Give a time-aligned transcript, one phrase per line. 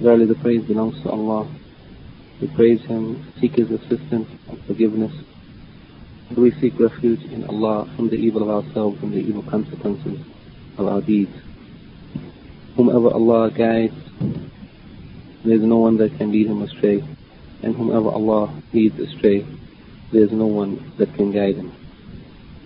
[0.00, 1.46] Verily the praise belongs to Allah.
[2.40, 5.12] We praise Him, seek His assistance and forgiveness.
[6.34, 10.24] We seek refuge in Allah from the evil of ourselves and the evil consequences
[10.78, 11.34] of our deeds.
[12.76, 13.94] Whomever Allah guides,
[15.44, 17.04] there is no one that can lead him astray.
[17.62, 19.44] And whomever Allah leads astray,
[20.12, 21.74] there is no one that can guide him.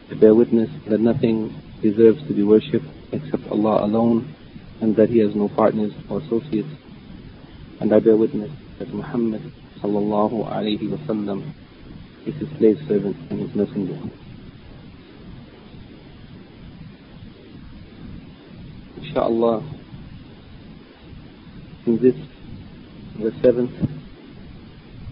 [0.08, 4.34] I bear witness that nothing deserves to be worshipped except Allah alone,
[4.80, 6.68] and that He has no partners or associates.
[7.84, 9.42] And I bear witness that Muhammad
[9.82, 11.52] sallallahu alayhi wa sallam
[12.24, 13.98] is His slave servant and His messenger.
[18.96, 19.62] Inshallah,
[21.84, 22.14] in this,
[23.18, 23.76] the seventh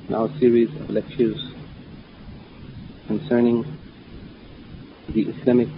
[0.09, 1.53] in our series of lectures
[3.07, 3.67] concerning
[5.11, 5.69] the Islamic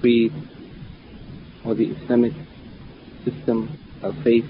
[0.00, 0.32] creed
[1.64, 2.34] or the Islamic
[3.24, 4.48] system of faith,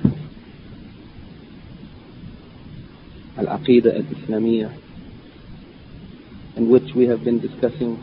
[3.38, 4.72] Al-Aqidah Al-Islamiyah,
[6.56, 8.02] in which we have been discussing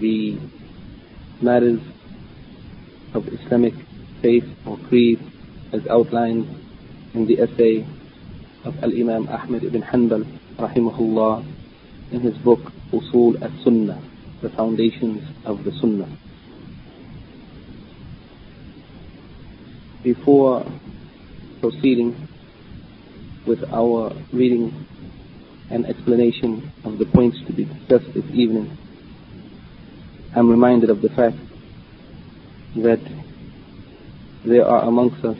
[0.00, 0.38] the
[1.40, 1.80] matters
[3.12, 3.74] of Islamic
[4.22, 5.20] faith or creed
[5.72, 6.46] as outlined
[7.14, 7.86] in the essay
[8.64, 10.24] of Al-Imam Ahmad ibn Hanbal
[10.56, 11.44] rahimahullah
[12.10, 14.00] in his book Usul al-Sunnah,
[14.40, 16.08] the foundations of the Sunnah.
[20.02, 20.66] Before
[21.60, 22.23] proceeding
[23.46, 24.86] with our reading
[25.70, 28.76] and explanation of the points to be discussed this evening,
[30.34, 31.36] I'm reminded of the fact
[32.76, 33.00] that
[34.44, 35.38] there are amongst us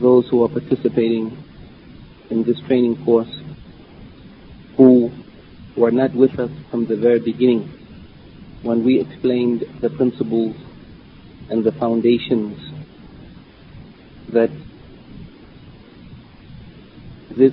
[0.00, 1.36] those who are participating
[2.30, 3.40] in this training course
[4.76, 5.10] who
[5.76, 7.70] were not with us from the very beginning
[8.62, 10.56] when we explained the principles
[11.50, 12.58] and the foundations
[14.32, 14.50] that
[17.36, 17.52] this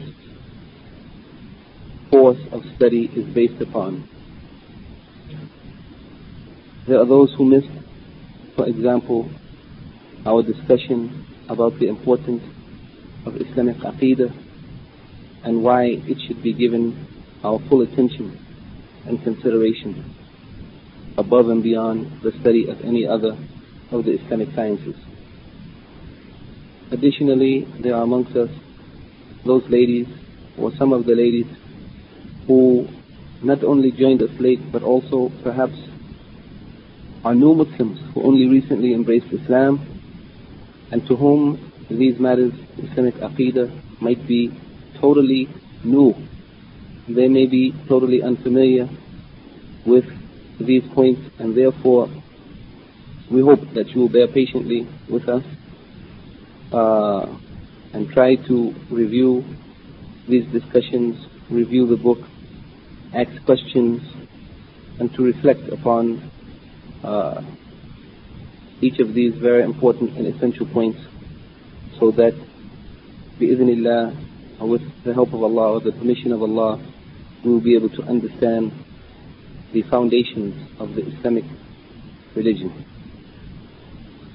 [2.09, 4.07] course of study is based upon.
[6.87, 7.69] There are those who missed,
[8.55, 9.29] for example,
[10.25, 12.43] our discussion about the importance
[13.25, 14.31] of Islamic Aqidah
[15.43, 17.07] and why it should be given
[17.43, 18.37] our full attention
[19.05, 20.15] and consideration
[21.17, 23.37] above and beyond the study of any other
[23.91, 24.95] of the Islamic sciences.
[26.91, 28.49] Additionally, there are amongst us
[29.45, 30.07] those ladies
[30.57, 31.47] or some of the ladies
[32.47, 32.87] who
[33.41, 35.77] not only joined us late but also perhaps
[37.23, 39.79] are new Muslims who only recently embraced Islam
[40.91, 44.51] and to whom these matters, Islamic Aqidah, might be
[44.99, 45.49] totally
[45.83, 46.15] new.
[47.07, 48.89] They may be totally unfamiliar
[49.85, 50.05] with
[50.59, 52.09] these points and therefore
[53.29, 55.43] we hope that you will bear patiently with us
[56.71, 57.25] uh,
[57.93, 59.43] and try to review
[60.27, 62.19] these discussions, review the book,
[63.13, 64.01] ask questions,
[64.99, 66.31] and to reflect upon
[67.03, 67.41] uh,
[68.81, 70.99] each of these very important and essential points
[71.99, 72.33] so that
[73.39, 74.15] bi'idhnillah
[74.67, 76.79] with the help of Allah or the permission of Allah
[77.43, 78.71] we will be able to understand
[79.73, 81.45] the foundations of the Islamic
[82.35, 82.85] religion.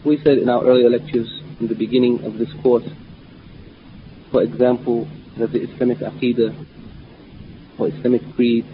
[0.05, 1.29] We said in our earlier lectures
[1.61, 2.85] in the beginning of this course,
[4.37, 5.09] for example,
[5.39, 6.53] that the Islamic Aqidah
[7.79, 8.67] or Islamic creed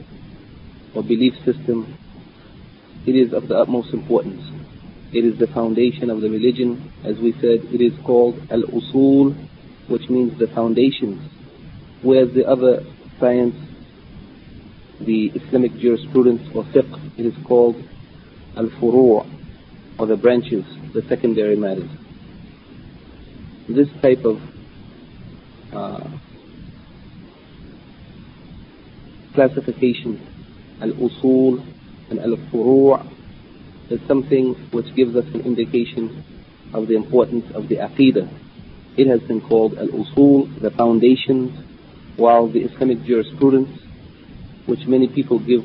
[0.93, 1.97] or belief system,
[3.07, 4.43] it is of the utmost importance.
[5.13, 6.93] It is the foundation of the religion.
[7.05, 9.37] As we said, it is called Al-Usul,
[9.87, 11.23] which means the foundations.
[12.03, 12.83] Whereas the other
[13.21, 13.55] science,
[15.01, 17.77] the Islamic jurisprudence or fiqh, it is called
[18.57, 19.25] Al-Furu'
[20.01, 21.89] or the branches, the secondary matters.
[23.69, 24.41] This type of
[25.73, 26.09] uh,
[29.35, 30.21] classification,
[30.81, 31.65] Al-Usul
[32.11, 33.09] and Al-Furu'
[33.91, 36.25] is something which gives us an indication
[36.75, 38.29] of the importance of the Aqidah.
[38.97, 41.51] It has been called Al-Usul, the foundations,
[42.17, 43.71] while the Islamic jurisprudence,
[44.67, 45.65] which many people give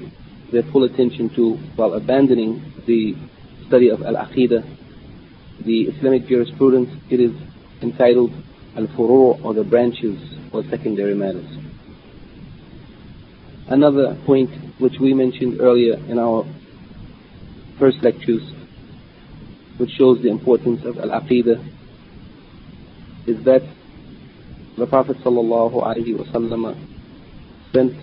[0.52, 3.16] their full attention to while abandoning the
[3.68, 4.64] study of Al-Aqidah,
[5.66, 7.32] the Islamic jurisprudence, it is
[7.82, 8.32] entitled
[8.78, 10.20] Al-Furu' or the branches
[10.54, 11.50] or secondary matters.
[13.68, 16.46] Another point which we mentioned earlier in our
[17.80, 18.54] first lectures,
[19.78, 21.74] which shows the importance of Al-Aqidah,
[23.28, 23.62] is that
[24.78, 26.78] the Prophet ﷺ
[27.70, 27.94] spent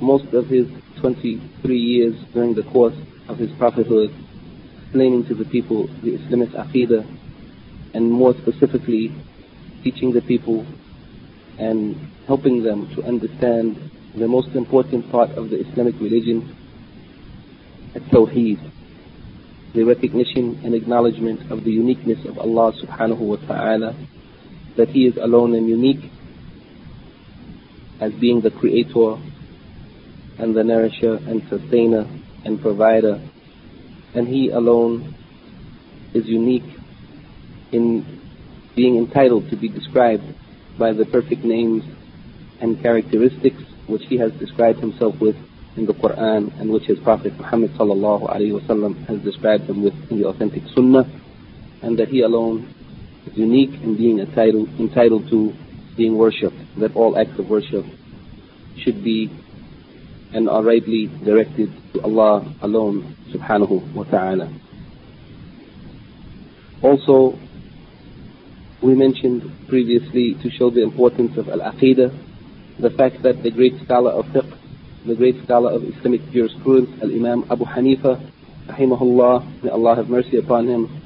[0.00, 0.66] most of his
[1.00, 2.96] 23 years during the course
[3.28, 4.12] of his prophethood
[4.82, 7.06] explaining to the people the Islamic Aqidah
[7.94, 9.14] and more specifically
[9.82, 10.66] teaching the people
[11.58, 11.96] and
[12.26, 16.56] helping them to understand the most important part of the Islamic religion,
[17.94, 18.58] at Tawheed,
[19.74, 23.94] the recognition and acknowledgement of the uniqueness of Allah subhanahu wa ta'ala,
[24.76, 26.10] that He is alone and unique
[28.00, 29.16] as being the creator
[30.38, 32.06] and the nourisher and sustainer
[32.44, 33.20] and provider.
[34.14, 35.14] And He alone
[36.12, 36.68] is unique
[37.72, 38.21] in
[38.74, 40.24] being entitled to be described
[40.78, 41.84] by the perfect names
[42.60, 45.36] and characteristics which he has described himself with
[45.76, 49.94] in the Quran and which his Prophet Muhammad sallallahu alaihi wasallam has described him with
[50.10, 51.08] in the authentic Sunnah,
[51.82, 52.72] and that he alone
[53.26, 55.52] is unique in being entitled, entitled to
[55.96, 56.56] being worshipped.
[56.78, 57.84] That all acts of worship
[58.78, 59.30] should be
[60.32, 64.52] and are rightly directed to Allah alone, subhanahu wa ta'ala.
[66.82, 67.38] Also,
[68.82, 72.12] we mentioned previously to show the importance of Al-Aqidah,
[72.80, 74.58] the fact that the great scholar of fiqh,
[75.06, 78.20] the great scholar of Islamic jurisprudence, Al-Imam Abu Hanifa,
[78.66, 81.00] rahimahullah, may Allah have mercy upon him,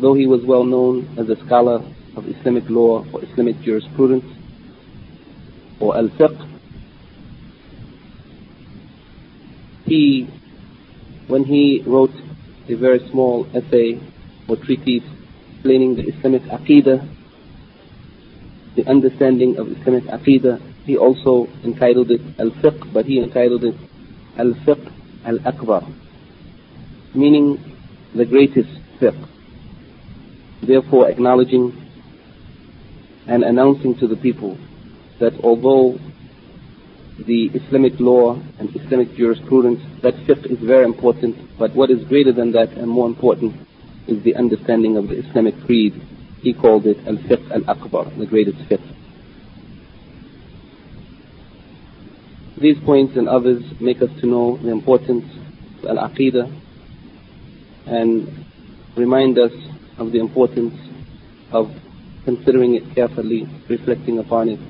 [0.00, 1.82] though he was well known as a scholar
[2.16, 4.24] of Islamic law or Islamic jurisprudence,
[5.80, 6.46] or Al-Fiqh,
[9.86, 10.28] he,
[11.26, 12.14] when he wrote
[12.68, 13.98] a very small essay
[14.48, 15.02] or treatise
[15.60, 17.06] explaining the Islamic Aqidah,
[18.76, 20.58] the understanding of Islamic Aqidah.
[20.86, 23.74] He also entitled it Al-Fiqh, but he entitled it
[24.38, 24.90] Al-Fiqh
[25.26, 25.86] Al-Akbar,
[27.14, 27.62] meaning
[28.14, 29.28] the greatest fiqh.
[30.62, 31.76] Therefore acknowledging
[33.26, 34.56] and announcing to the people
[35.18, 35.98] that although
[37.18, 42.32] the Islamic law and Islamic jurisprudence, that fiqh is very important, but what is greater
[42.32, 43.54] than that and more important
[44.06, 45.94] is the understanding of the Islamic creed.
[46.42, 48.80] He called it Al-Fiqh Al-Akbar, the greatest fiqh.
[52.58, 55.24] These points and others make us to know the importance
[55.82, 56.60] of Al-Aqidah
[57.86, 58.44] and
[58.96, 59.52] remind us
[59.98, 60.74] of the importance
[61.52, 61.70] of
[62.24, 64.60] considering it carefully, reflecting upon it,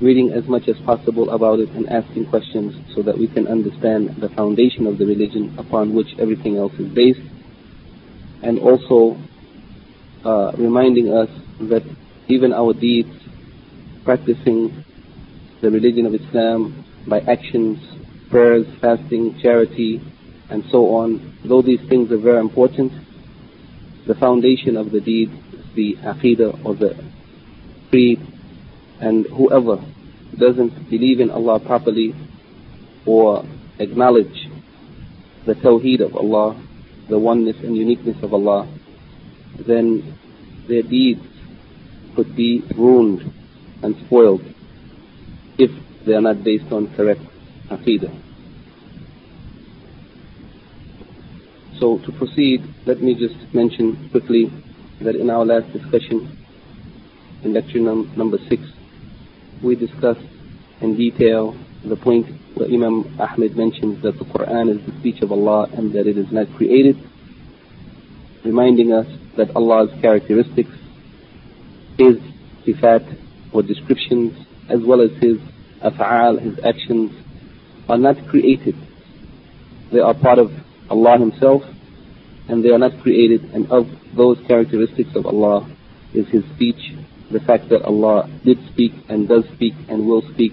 [0.00, 4.16] reading as much as possible about it and asking questions so that we can understand
[4.20, 7.20] the foundation of the religion upon which everything else is based
[8.42, 9.20] and also
[10.24, 11.28] uh, reminding us
[11.60, 11.82] that
[12.28, 13.10] even our deeds,
[14.04, 14.84] practicing
[15.60, 17.78] the religion of Islam by actions,
[18.30, 20.00] prayers, fasting, charity,
[20.48, 22.92] and so on, though these things are very important,
[24.06, 26.94] the foundation of the deed is the aqidah or the
[27.90, 28.20] creed,
[29.00, 29.84] and whoever
[30.38, 32.14] doesn't believe in Allah properly
[33.06, 33.44] or
[33.78, 34.48] acknowledge
[35.46, 36.60] the tawheed of Allah
[37.10, 38.66] the oneness and uniqueness of Allah,
[39.58, 40.16] then
[40.68, 41.20] their deeds
[42.14, 43.32] could be ruined
[43.82, 44.42] and spoiled
[45.58, 45.70] if
[46.06, 47.20] they are not based on correct
[47.68, 48.14] aqidah.
[51.78, 54.52] So to proceed, let me just mention quickly
[55.00, 56.36] that in our last discussion,
[57.42, 58.62] in lecture num- number six,
[59.62, 60.26] we discussed
[60.80, 62.26] in detail the point
[62.60, 66.18] where Imam Ahmed mentions that the Quran is the speech of Allah and that it
[66.18, 66.96] is not created,
[68.44, 69.06] reminding us
[69.38, 70.70] that Allah's characteristics,
[71.96, 72.18] His
[72.66, 73.18] sifat
[73.54, 74.36] or descriptions,
[74.68, 75.38] as well as His
[75.82, 77.12] af'al, His actions,
[77.88, 78.76] are not created.
[79.90, 80.52] They are part of
[80.90, 81.62] Allah Himself,
[82.48, 85.66] and they are not created, and of those characteristics of Allah
[86.12, 86.92] is His speech,
[87.30, 90.52] the fact that Allah did speak and does speak and will speak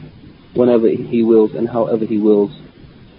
[0.57, 2.51] whenever He wills and however He wills.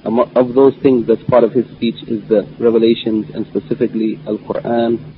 [0.04, 5.14] Of those things that's part of His speech is the revelations and specifically Al-Quran.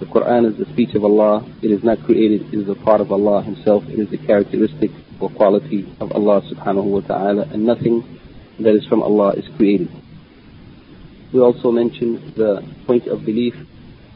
[0.00, 1.44] The Quran is the speech of Allah.
[1.62, 2.52] It is not created.
[2.52, 3.84] It is a part of Allah Himself.
[3.88, 4.90] It is a characteristic
[5.20, 8.02] or quality of Allah subhanahu wa ta'ala and nothing
[8.60, 9.88] that is from Allah is created.
[11.32, 13.54] We also mentioned the point of belief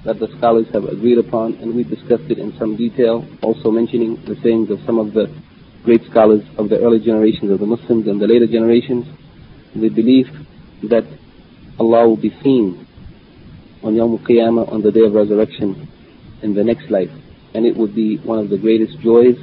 [0.05, 4.17] that the scholars have agreed upon and we discussed it in some detail, also mentioning
[4.27, 5.27] the sayings of some of the
[5.85, 9.07] great scholars of the early generations of the Muslims and the later generations,
[9.75, 10.27] the belief
[10.91, 11.05] that
[11.79, 12.87] Allah will be seen
[13.83, 15.89] on Yawm al-Qiyamah on the day of resurrection
[16.43, 17.11] in the next life.
[17.55, 19.37] And it would be one of the greatest joys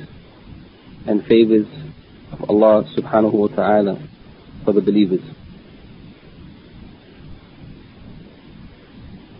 [1.08, 1.68] and favors
[2.32, 4.00] of Allah subhanahu wa ta'ala
[4.64, 5.22] for the believers.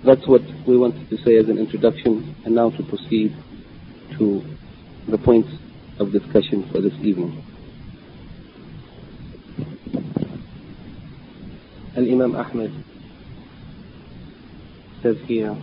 [0.06, 3.36] That's what we wanted to say as an introduction, and now to proceed
[4.18, 4.44] to
[5.08, 5.50] the points
[5.99, 7.43] of discussion for this evening.
[11.97, 12.73] Al-Imam Ahmed
[15.03, 15.57] says here,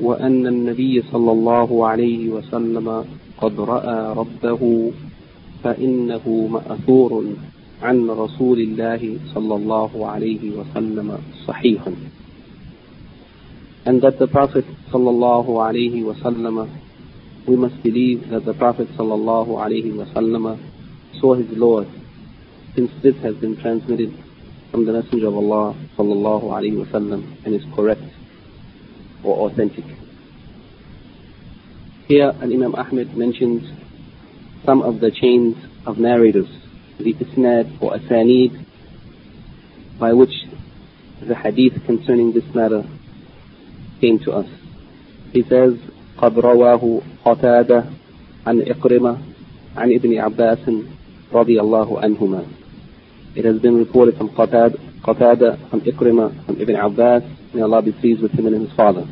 [0.00, 3.04] وأن النبي صلى الله عليه وسلم
[3.38, 4.92] قد رأى ربه
[5.64, 7.24] فإنه مأثور
[7.82, 11.82] عن رسول الله صلى الله عليه وسلم صحيح
[13.86, 16.68] and that the Prophet sallallahu alaihi wasallam,
[17.47, 20.59] we must believe that the Prophet wasallam
[21.19, 21.87] saw his Lord,
[22.75, 24.13] since this has been transmitted
[24.69, 28.03] from the Messenger of Allah wasallam and is correct
[29.23, 29.85] or authentic.
[32.07, 33.69] Here, an Imam Ahmed mentions
[34.65, 35.55] some of the chains
[35.85, 36.49] of narrators,
[36.99, 38.65] the isnad or asanid,
[39.99, 40.33] by which
[41.21, 42.83] the hadith concerning this matter
[43.99, 44.47] came to us.
[45.31, 45.73] He says,
[46.21, 47.83] قد رواه قتادة
[48.47, 49.17] عن إقرمة
[49.77, 50.69] عن ابن عباس
[51.33, 52.43] رضي الله عنهما.
[53.35, 57.23] It has been reported from Qatada, Qatada from Ikrima, from Ibn Abbas,
[57.53, 59.07] may Allah be pleased with him and his father.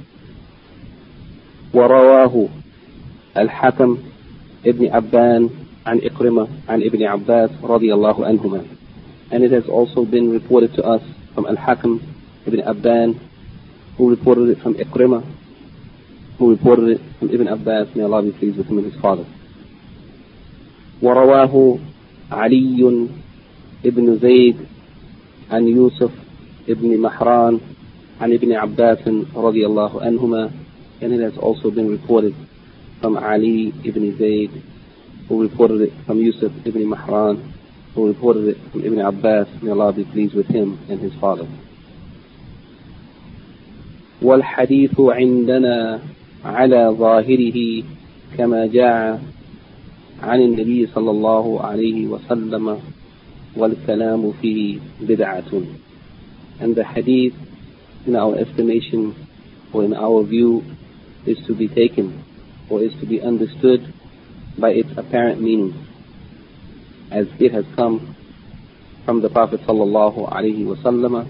[1.74, 2.48] ورواه
[3.38, 3.98] الحكم
[4.66, 5.50] ابن عبان
[5.86, 8.66] عن إكرمة عن ابن عباس رضي الله عنهما.
[9.32, 11.02] And it has also been reported to us
[11.34, 12.02] from Al-Hakam
[12.46, 13.20] ibn Abban
[13.98, 15.24] who reported it from Ikrimah,
[16.40, 19.26] who reported it from Ibn Abbas, may Allah be pleased with him and his father.
[21.02, 21.78] ورواه
[22.32, 23.08] علي
[23.86, 24.56] بن زيد
[25.52, 26.12] عن يوسف
[26.68, 27.60] بن محران
[28.22, 30.52] عن ابن عباس رضي الله عنهما
[31.02, 32.36] and it has also been reported
[33.02, 34.52] from Ali ibn Zayd
[35.30, 37.54] who reported it from Yusuf ibn Mahran
[37.96, 41.48] who reported it from Ibn Abbas may Allah be pleased with him and his father
[44.22, 46.00] والحديث عندنا
[46.46, 47.84] على ظاهره
[48.38, 49.22] كما جاء
[50.22, 52.78] عن النبي صلى الله عليه وسلم
[53.58, 55.52] والكلام فيه بدعة
[56.62, 57.34] and the hadith
[58.06, 59.16] in our estimation
[59.74, 60.62] or in our view
[61.26, 62.24] is to be taken
[62.70, 63.82] or is to be understood
[64.58, 65.74] by its apparent meaning
[67.12, 68.16] as it has come
[69.06, 71.26] from the Prophet sallallahu alaihi wasallam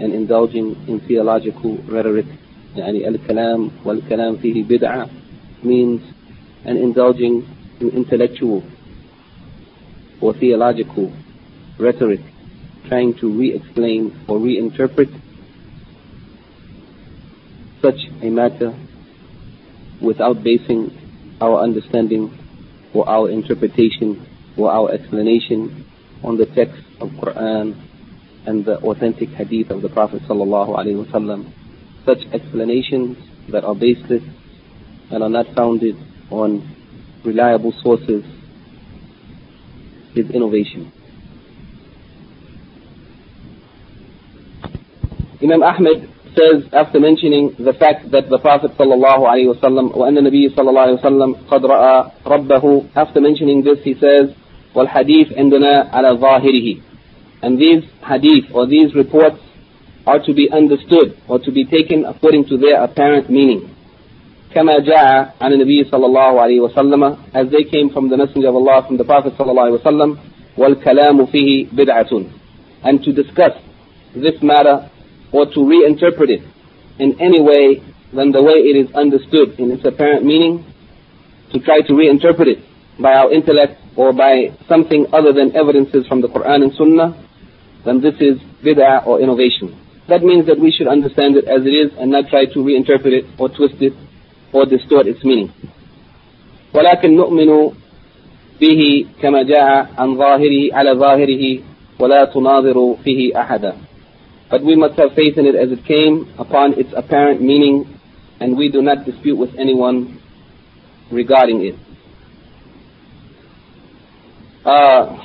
[0.00, 2.26] and indulging in theological rhetoric
[2.75, 5.09] يعني الكلام والكلام فيه بدعة
[5.63, 6.01] means
[6.65, 7.43] and indulging
[7.81, 8.63] in intellectual
[10.21, 11.11] or theological
[11.79, 12.21] rhetoric
[12.87, 15.09] trying to re-explain or reinterpret
[17.81, 18.73] such a matter
[20.01, 20.91] without basing
[21.41, 22.31] our understanding
[22.93, 24.25] or our interpretation
[24.57, 25.85] or our explanation
[26.23, 27.75] on the text of Quran
[28.45, 31.51] and the authentic hadith of the Prophet sallallahu alaihi wasallam.
[32.05, 33.17] Such explanations
[33.49, 34.23] that are baseless
[35.11, 35.95] and are not founded
[36.29, 36.75] on
[37.23, 38.23] reliable sources
[40.15, 40.91] is innovation.
[45.41, 50.49] Imam Ahmed says after mentioning the fact that the Prophet sallallahu alaihi wasallam وأن النبي
[50.55, 54.31] صلى الله عليه وسلم قد رأى ربه after mentioning this he says
[54.75, 56.81] والحديث عندنا على ظاهره
[57.41, 59.39] and these hadith or these reports
[60.07, 63.71] are to be understood or to be taken according to their apparent meaning.
[64.55, 68.55] كما جاء عن النبي صلى الله عليه وسلم as they came from the messenger of
[68.55, 70.17] Allah from the prophet صلى الله عليه وسلم
[70.57, 72.25] والكلام فيه بدعة
[72.83, 73.51] and to discuss
[74.15, 74.89] this matter
[75.33, 76.41] or to reinterpret it
[76.99, 77.81] in any way
[78.13, 80.63] than the way it is understood in its apparent meaning
[81.51, 82.59] to try to reinterpret it
[82.99, 87.25] by our intellect or by something other than evidences from the Quran and Sunnah
[87.85, 89.77] then this is bid'ah or innovation.
[90.09, 93.13] That means that we should understand it as it is and not try to reinterpret
[93.13, 93.93] it or twist it
[94.53, 95.51] or distort its meaning.
[96.73, 97.71] ولكن نؤمن
[98.61, 101.59] به كما جاء عن ظاهره على ظاهره
[101.99, 103.73] ولا تناظر فيه أحدا.
[104.51, 107.99] But we must have faith in it as it came upon its apparent meaning
[108.39, 110.21] and we do not dispute with anyone
[111.11, 111.75] regarding it.
[114.65, 115.17] Uh,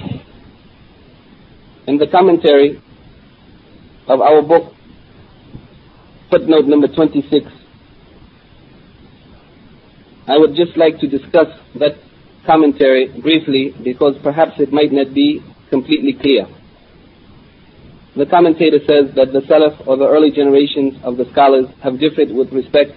[1.87, 2.81] in the commentary
[4.07, 4.74] of our book,
[6.30, 7.46] footnote number 26,
[10.28, 11.98] I would just like to discuss that
[12.46, 16.48] commentary briefly because perhaps it might not be completely clear.
[18.16, 22.32] The commentator says that the Salaf or the early generations of the scholars have differed
[22.32, 22.92] with respect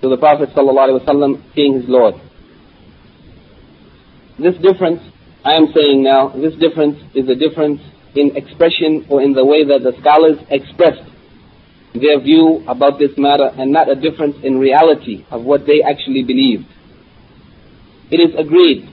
[0.00, 2.14] to the Prophet ﷺ seeing his Lord.
[4.38, 5.02] This difference,
[5.44, 7.80] I am saying now, this difference is a difference
[8.16, 11.04] in expression or in the way that the scholars expressed
[11.94, 16.22] their view about this matter and not a difference in reality of what they actually
[16.22, 16.64] believed.
[18.10, 18.88] It is agreed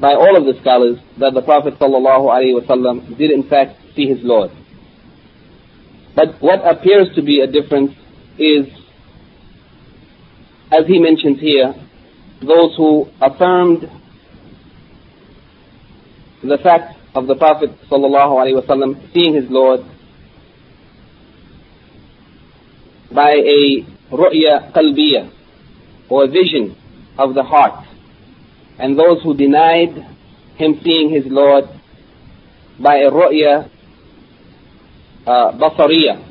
[0.00, 4.50] by all of the scholars that the Prophet ﷺ did in fact see his Lord.
[6.14, 7.92] But what appears to be a difference
[8.38, 8.66] is,
[10.72, 11.74] as he mentions here,
[12.40, 13.88] those who affirmed
[16.42, 19.80] the fact of the Prophet ﷺ seeing his Lord
[23.12, 25.30] by a ru'ya qalbiyah
[26.08, 26.76] or a vision
[27.18, 27.86] of the heart
[28.78, 29.94] and those who denied
[30.56, 31.64] him seeing his Lord
[32.78, 33.70] by a ru'ya
[35.26, 36.22] uh,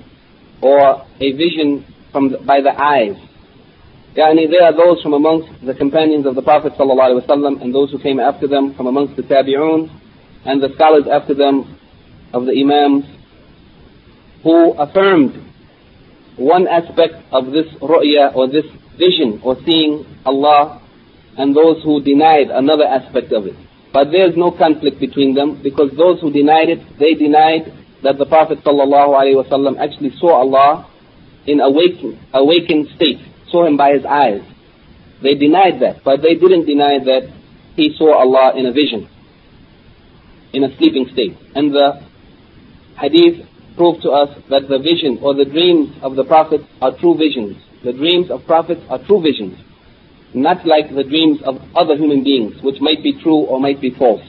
[0.61, 3.15] or a vision from the, by the eyes.
[4.15, 7.99] Yani there are those from amongst the companions of the Prophet ﷺ and those who
[7.99, 9.89] came after them from amongst the tabi'un
[10.45, 11.77] and the scholars after them
[12.33, 13.05] of the imams
[14.43, 15.33] who affirmed
[16.39, 18.65] one aspect of this ru'ya or this
[18.97, 20.81] vision or seeing Allah
[21.37, 23.55] and those who denied another aspect of it.
[23.93, 27.71] But there is no conflict between them because those who denied it, they denied
[28.03, 30.89] that the Prophet ﷺ actually saw Allah
[31.45, 33.19] in awakened, awakened state,
[33.51, 34.41] saw him by his eyes.
[35.21, 37.33] They denied that, but they didn't deny that
[37.75, 39.09] he saw Allah in a vision,
[40.53, 41.35] in a sleeping state.
[41.55, 42.01] And the
[42.99, 43.48] hadith
[43.79, 47.55] proved to us that the vision or the dreams of the Prophet are true visions.
[47.87, 49.55] The dreams of prophets are true visions
[50.33, 53.89] not like the dreams of other human beings, which might be true or might be
[53.97, 54.21] false.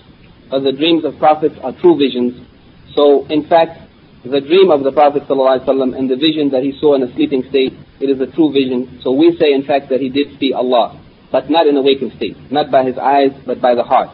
[0.51, 2.47] But the dreams of prophets are true visions.
[2.95, 3.81] So, in fact,
[4.25, 7.45] the dream of the Prophet ﷺ and the vision that he saw in a sleeping
[7.49, 9.01] state, it is a true vision.
[9.03, 12.13] So we say, in fact, that he did see Allah, but not in a waking
[12.17, 14.11] state, not by his eyes, but by the heart.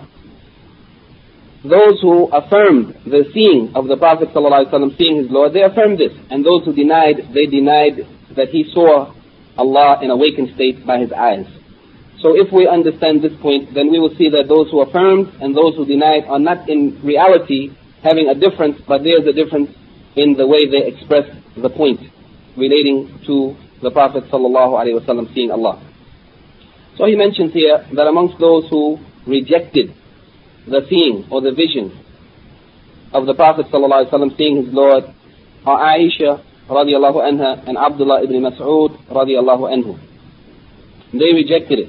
[1.67, 6.13] Those who affirmed the seeing of the Prophet ﷺ, seeing his Lord, they affirmed this.
[6.31, 9.13] And those who denied, they denied that he saw
[9.59, 11.47] Allah in awakened state by his eyes.
[12.21, 15.57] So if we understand this point, then we will see that those who affirmed and
[15.57, 17.71] those who denied are not in reality
[18.03, 19.71] having a difference, but there is a difference
[20.15, 22.01] in the way they express the point
[22.57, 25.83] relating to the Prophet ﷺ seeing Allah.
[26.97, 29.93] So he mentions here that amongst those who rejected
[30.67, 31.93] the seeing or the vision
[33.13, 35.05] of the Prophet ﷺ seeing his Lord
[35.65, 39.99] are Aisha radiallahu anha and Abdullah ibn Mas'ud radiallahu anhu.
[41.13, 41.89] They rejected it.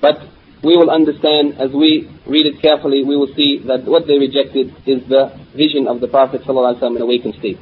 [0.00, 0.18] But
[0.62, 4.74] we will understand as we read it carefully, we will see that what they rejected
[4.86, 7.58] is the vision of the Prophet ﷺ in awakened state.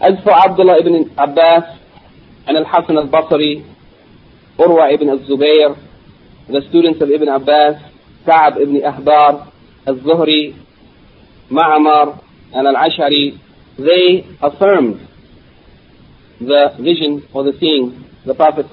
[0.00, 1.78] As for Abdullah ibn Abbas
[2.46, 3.64] and Al-Hasan al-Basri,
[4.58, 5.78] Urwa ibn al-Zubayr,
[6.48, 7.91] the students of Ibn Abbas,
[8.24, 9.52] Ka'ab ibn Ahbar,
[9.86, 10.56] al-Zuhri,
[11.50, 12.22] Ma'amar,
[12.54, 13.38] and Al-Ash'ari,
[13.78, 15.08] they affirmed
[16.40, 18.66] the vision or the seeing, the Prophet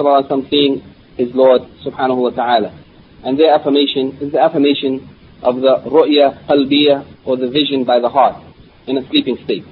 [0.49, 0.81] seeing
[1.17, 2.85] his Lord subhanahu wa ta'ala.
[3.23, 5.09] And their affirmation is the affirmation
[5.41, 8.43] of the ru'ya qalbiyah or the vision by the heart
[8.87, 9.65] in a sleeping state.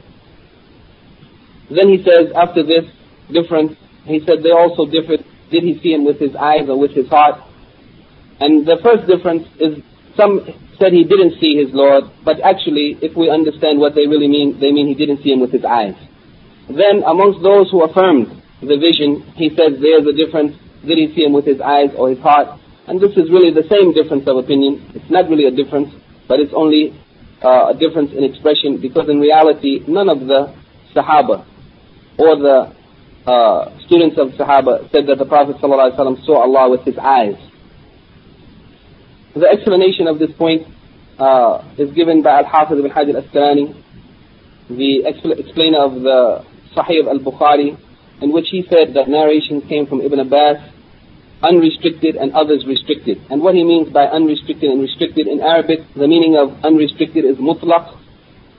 [1.69, 2.85] Then he says, after this
[3.31, 3.73] difference,
[4.05, 5.25] he said they also differed.
[5.51, 7.41] Did he see him with his eyes or with his heart?
[8.39, 9.83] And the first difference is
[10.15, 10.41] some
[10.79, 14.59] said he didn't see his Lord, but actually, if we understand what they really mean,
[14.59, 15.95] they mean he didn't see him with his eyes.
[16.69, 18.29] Then amongst those who affirmed
[18.61, 20.53] the vision, he said there's a difference
[20.85, 22.59] did he see him with his eyes or his heart?
[22.87, 24.91] And this is really the same difference of opinion.
[24.95, 25.93] It's not really a difference,
[26.27, 26.95] but it's only
[27.43, 30.53] uh, a difference in expression because in reality, none of the
[30.95, 31.45] Sahaba
[32.17, 32.73] or the
[33.29, 37.35] uh, students of Sahaba said that the Prophet ﷺ saw Allah with his eyes.
[39.37, 40.65] The explanation of this point
[41.19, 43.69] uh, is given by Al-Hafiz ibn Hajar al-Asqalani,
[44.67, 46.43] the explainer of the
[46.75, 47.77] Sahih al-Bukhari,
[48.21, 50.57] in which he said that narrations came from Ibn Abbas,
[51.43, 53.21] unrestricted and others restricted.
[53.29, 57.37] And what he means by unrestricted and restricted in Arabic, the meaning of unrestricted is
[57.37, 57.95] mutlaq,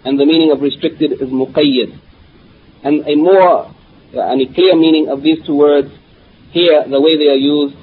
[0.05, 1.99] and the meaning of restricted is muqayyad.
[2.85, 3.75] And a more,
[4.14, 5.91] and a clear meaning of these two words
[6.53, 7.75] here, the way they are used,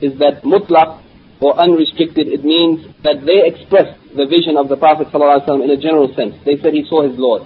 [0.00, 1.02] is that mutlaq
[1.42, 5.76] or unrestricted, it means that they expressed the vision of the Prophet ﷺ in a
[5.76, 6.36] general sense.
[6.44, 7.42] They said he saw his Lord,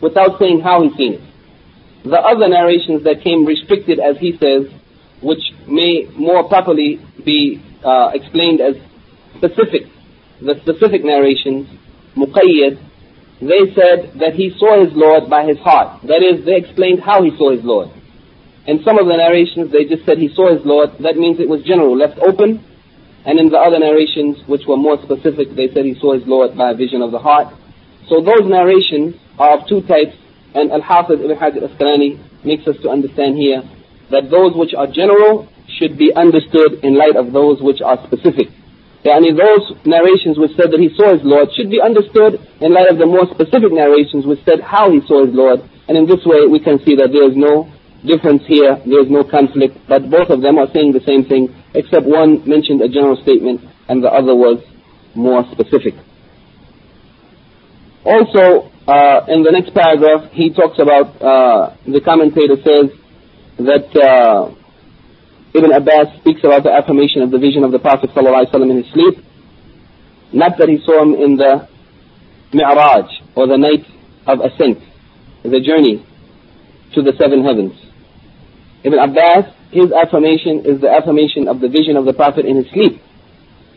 [0.00, 1.24] without saying how he seen it.
[2.04, 4.72] The other narrations that came restricted, as he says,
[5.22, 8.76] which may more properly be uh, explained as
[9.36, 9.92] specific,
[10.40, 11.68] the specific narrations,
[12.16, 12.80] muqayyad,
[13.40, 16.00] they said that he saw his Lord by his heart.
[16.08, 17.90] That is, they explained how he saw his Lord.
[18.66, 20.90] In some of the narrations, they just said he saw his Lord.
[21.00, 22.64] That means it was general, left open.
[23.24, 26.56] And in the other narrations, which were more specific, they said he saw his Lord
[26.56, 27.54] by a vision of the heart.
[28.08, 30.14] So those narrations are of two types,
[30.54, 33.62] and Al-Hafiz Ibn Hajar Asqalani makes us to understand here
[34.10, 35.48] that those which are general
[35.78, 38.48] should be understood in light of those which are specific.
[39.04, 42.90] Yani those narrations which said that he saw his Lord should be understood in light
[42.90, 45.62] of the more specific narrations which said how he saw his Lord.
[45.86, 47.70] And in this way we can see that there is no
[48.06, 51.54] difference here, there is no conflict, but both of them are saying the same thing,
[51.74, 54.62] except one mentioned a general statement and the other was
[55.14, 55.94] more specific.
[58.04, 62.94] Also, uh, in the next paragraph, he talks about, uh, the commentator says
[63.58, 64.54] that uh,
[65.54, 68.92] Ibn Abbas speaks about the affirmation of the vision of the Prophet ﷺ in his
[68.92, 69.24] sleep.
[70.32, 71.68] Not that he saw him in the
[72.52, 73.84] Mi'raj, or the night
[74.26, 74.78] of ascent,
[75.42, 76.04] the journey
[76.94, 77.74] to the seven heavens.
[78.86, 82.66] Ibn Abbas, his affirmation is the affirmation of the vision of the Prophet in his
[82.70, 83.02] sleep.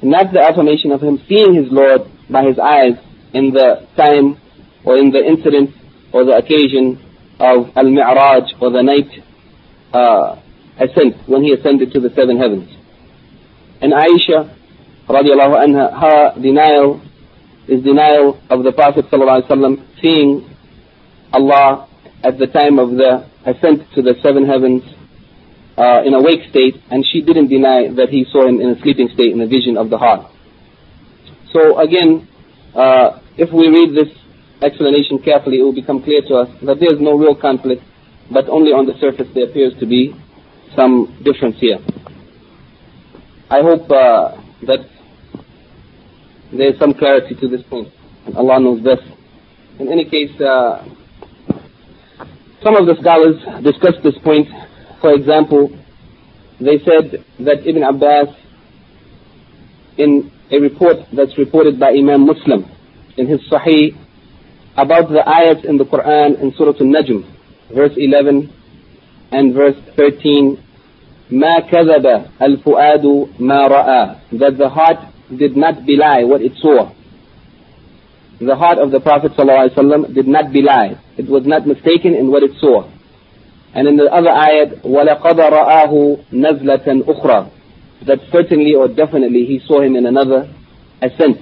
[0.04, 2.93] Not the affirmation of him seeing his Lord by his eyes
[3.34, 4.38] in the time
[4.86, 5.72] or in the incident
[6.13, 7.02] or the occasion
[7.39, 9.10] of Al-Mi'raj or the night
[9.93, 10.38] uh,
[10.78, 12.69] ascent, when he ascended to the seven heavens.
[13.82, 14.54] And Aisha,
[15.08, 17.02] radiallahu anha, her denial
[17.67, 20.54] is denial of the Prophet ﷺ seeing
[21.34, 21.89] Allah
[22.24, 24.84] at the time of the ascent to the seven heavens
[25.80, 28.82] uh, in a wake state, and she didn't deny that he saw him in a
[28.82, 30.30] sleeping state in a vision of the heart.
[31.54, 32.28] So again,
[32.76, 34.12] uh, if we read this
[34.62, 37.82] explanation carefully, it will become clear to us that there is no real conflict,
[38.30, 40.13] but only on the surface there appears to be
[40.76, 41.80] some difference here.
[43.50, 44.38] I hope uh,
[44.68, 44.86] that
[46.52, 47.88] there is some clarity to this point,
[48.26, 49.08] and Allah knows best.
[49.80, 50.84] In any case, uh,
[52.63, 54.48] some of the scholars discussed this point.
[55.00, 55.70] For example,
[56.61, 58.35] they said that Ibn Abbas,
[59.98, 62.70] in a report that's reported by Imam Muslim
[63.16, 63.96] in his Sahih,
[64.77, 67.24] about the ayats in the Quran in Surah Al-Najm,
[67.74, 68.53] verse 11
[69.33, 70.59] and verse 13,
[71.31, 72.07] ما كذب
[72.42, 74.98] الفؤاد ما رأى that the heart
[75.37, 76.92] did not belie what it saw.
[78.40, 80.98] The heart of the Prophet ﷺ did not belie.
[81.16, 82.90] It was not mistaken in what it saw.
[83.74, 87.50] And in the other ayat, وَلَقَدْ رَآهُ نَزْلَةً أُخْرى
[88.07, 90.48] That certainly or definitely he saw him in another
[91.03, 91.38] ascent.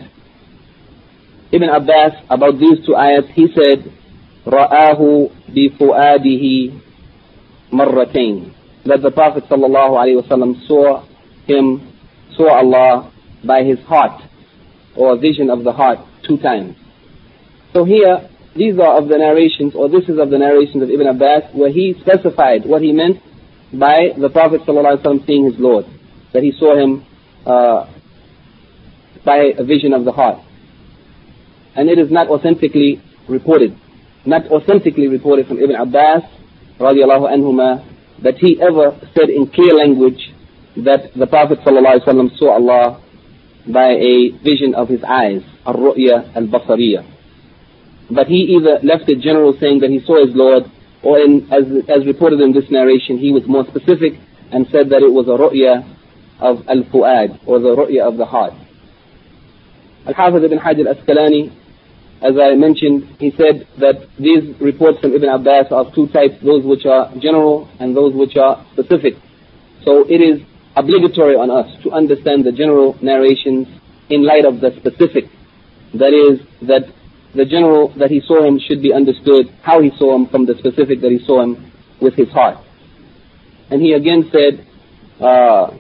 [1.52, 3.92] Ibn Abbas, about these two ayats, he said,
[4.46, 6.72] رآه بفؤاده
[7.72, 8.52] مرتين
[8.84, 11.04] that the Prophet ﷺ saw
[11.46, 11.92] him,
[12.36, 13.12] saw Allah
[13.44, 14.22] by his heart,
[14.96, 16.76] or a vision of the heart, two times.
[17.72, 21.07] So here, these are of the narrations, or this is of the narrations of Ibn
[21.07, 23.17] Abbas, where he specified what he meant
[23.73, 25.85] by the Prophet ﷺ seeing his Lord,
[26.33, 27.05] that he saw him
[27.45, 27.85] uh,
[29.23, 30.39] by a vision of the heart.
[31.75, 33.77] And it is not authentically reported,
[34.25, 36.23] not authentically reported from Ibn Abbas,
[36.79, 40.33] that he ever said in clear language
[40.77, 43.01] that the Prophet ﷺ saw Allah
[43.67, 47.16] by a vision of his eyes, al-ru'ya al-basariya.
[48.09, 50.63] But he either left it general saying that he saw his Lord,
[51.03, 54.13] or in, as, as reported in this narration, he was more specific
[54.51, 55.83] and said that it was a ru'ya
[56.39, 58.53] of al-fu'ad, or the ru'ya of the heart.
[60.05, 61.51] Al-Hafiz ibn Hajar al-Asqalani
[62.21, 66.33] as I mentioned, he said that these reports from Ibn Abbas are of two types,
[66.43, 69.13] those which are general and those which are specific.
[69.85, 70.41] So it is
[70.75, 73.67] obligatory on us to understand the general narrations
[74.09, 75.25] in light of the specific.
[75.93, 76.89] That is, that
[77.35, 80.55] the general that he saw him should be understood how he saw him from the
[80.57, 82.57] specific that he saw him with his heart.
[83.69, 84.65] And he again said
[85.19, 85.77] uh,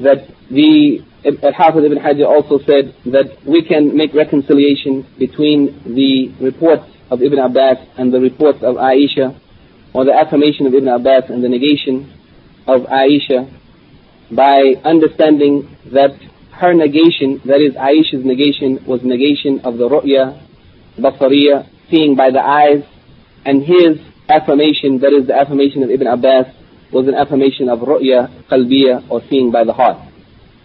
[0.00, 6.84] that the Al-Hafiz ibn Hajar also said that we can make reconciliation between the reports
[7.10, 9.38] of Ibn Abbas and the reports of Aisha,
[9.92, 12.10] or the affirmation of Ibn Abbas and the negation
[12.66, 13.48] of Aisha,
[14.32, 16.18] by understanding that
[16.52, 20.40] her negation, that is Aisha's negation, was negation of the ru'ya,
[20.98, 22.84] basariya, seeing by the eyes,
[23.44, 26.46] and his affirmation, that is the affirmation of Ibn Abbas,
[26.92, 29.96] was an affirmation of ru'ya, qalbiya, or seeing by the heart.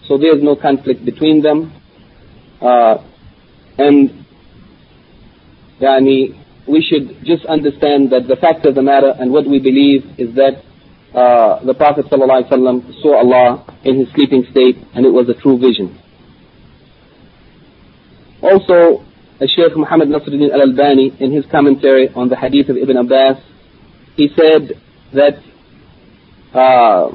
[0.08, 1.74] So there is no conflict between them.
[2.62, 2.98] Uh,
[3.78, 4.26] and
[5.80, 10.20] yani, we should just understand that the fact of the matter and what we believe
[10.20, 10.64] is that
[11.18, 15.58] uh, the Prophet ﷺ saw Allah in his sleeping state and it was a true
[15.58, 15.98] vision.
[18.42, 19.04] Also,
[19.42, 23.38] Shaykh Muhammad Nasiruddin al-Albani in his commentary on the hadith of Ibn Abbas,
[24.16, 24.80] he said
[25.14, 25.42] that
[26.54, 27.10] uh,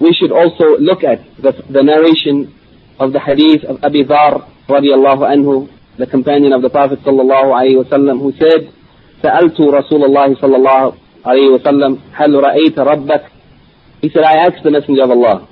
[0.00, 2.54] we should also look at the, the narration
[3.00, 5.68] of the hadith of Abi Dhar radiallahu anhu,
[5.98, 8.72] the companion of the Prophet sallallahu alayhi wa sallam, who said,
[9.22, 10.94] سألت رسول الله صلى الله
[11.25, 13.21] عليه وسلم هل رأيت ربك
[14.01, 15.47] He said, I asked the Messenger of Allah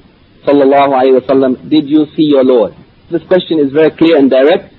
[0.48, 2.74] صلى الله عليه وسلم, did you see your Lord?
[3.12, 4.74] This question is very clear and direct,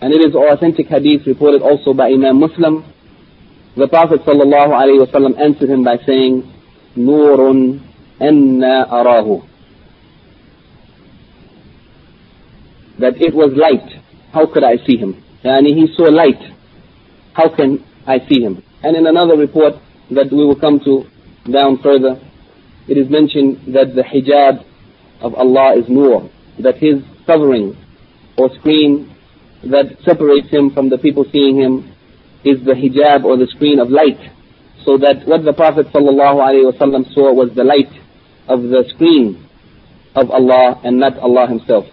[0.00, 2.84] and it is authentic hadith reported also by Imam Muslim.
[3.76, 6.42] The Prophet صلى الله عليه وسلم answered him by saying,
[6.96, 7.78] نور
[8.22, 9.42] أنا أراه
[13.00, 13.88] that it was light.
[14.32, 15.22] How could I see him?
[15.42, 16.40] And he saw light.
[17.32, 18.62] How can I see him?
[18.82, 19.74] And in another report
[20.11, 21.05] that we will come to
[21.51, 22.19] down further,
[22.87, 24.63] it is mentioned that the hijab
[25.21, 27.75] of Allah is nur, that his covering
[28.37, 29.15] or screen
[29.63, 31.91] that separates him from the people seeing him
[32.43, 34.19] is the hijab or the screen of light.
[34.85, 37.89] So that what the Prophet ﷺ saw was the light
[38.47, 39.47] of the screen
[40.15, 41.85] of Allah and not Allah himself.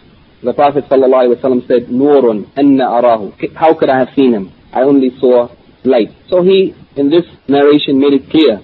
[0.42, 3.54] The Prophet ﷺ said, Nurun anna arahu.
[3.56, 4.52] How could I have seen him?
[4.72, 5.48] I only saw
[5.84, 6.10] light.
[6.28, 8.60] So he, in this narration, made it clear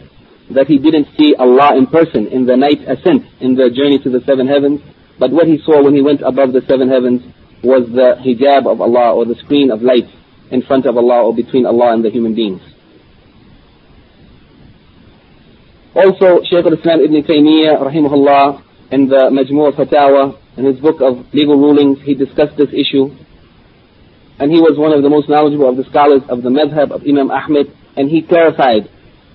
[0.50, 4.10] that he didn't see Allah in person in the night ascent, in the journey to
[4.10, 4.80] the seven heavens,
[5.18, 7.22] but what he saw when he went above the seven heavens
[7.62, 10.08] was the hijab of Allah or the screen of light
[10.50, 12.62] in front of Allah or between Allah and the human beings.
[15.94, 18.62] Also, Shaykh al-Islam Ibn Taymiyyah, rahimahullah,
[18.92, 23.10] in the Majmu' al-Fatawa, in his book of legal rulings, he discussed this issue.
[24.38, 27.02] And he was one of the most knowledgeable of the scholars of the madhab of
[27.02, 28.88] Imam Ahmed, and he clarified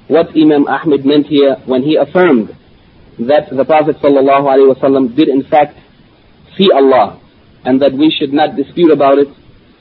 [0.07, 2.55] what Imam Ahmed meant here when he affirmed
[3.19, 5.77] that the Prophet ﷺ did in fact
[6.57, 7.19] see Allah,
[7.65, 9.27] and that we should not dispute about it,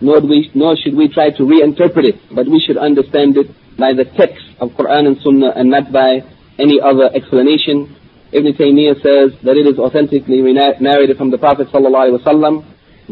[0.01, 3.47] nor, we, nor should we try to reinterpret it, but we should understand it
[3.79, 6.21] by the text of Quran and Sunnah and not by
[6.59, 7.95] any other explanation.
[8.33, 12.65] Ibn Taymiyyah says that it is authentically narrated from the Prophet ﷺ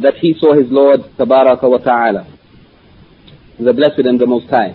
[0.02, 2.26] that he saw his Lord wa Ta'ala,
[3.58, 4.74] the Blessed and the Most High.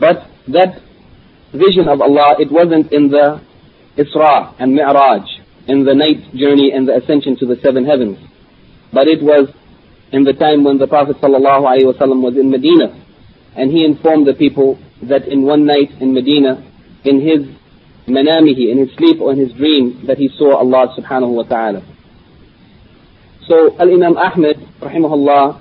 [0.00, 0.80] But that
[1.52, 3.40] vision of Allah, it wasn't in the
[3.96, 5.22] Isra and Mi'raj,
[5.68, 8.18] in the night journey and the ascension to the seven heavens.
[8.92, 9.48] But it was
[10.10, 12.96] in the time when the Prophet ﷺ was in Medina,
[13.54, 16.64] and he informed the people that in one night in Medina,
[17.04, 17.46] in his
[18.08, 21.82] manamihi, in his sleep or in his dream, that he saw Allah subhanahu wa ta'ala.
[23.46, 25.60] So Al-Imam Ahmed, rahimahullah,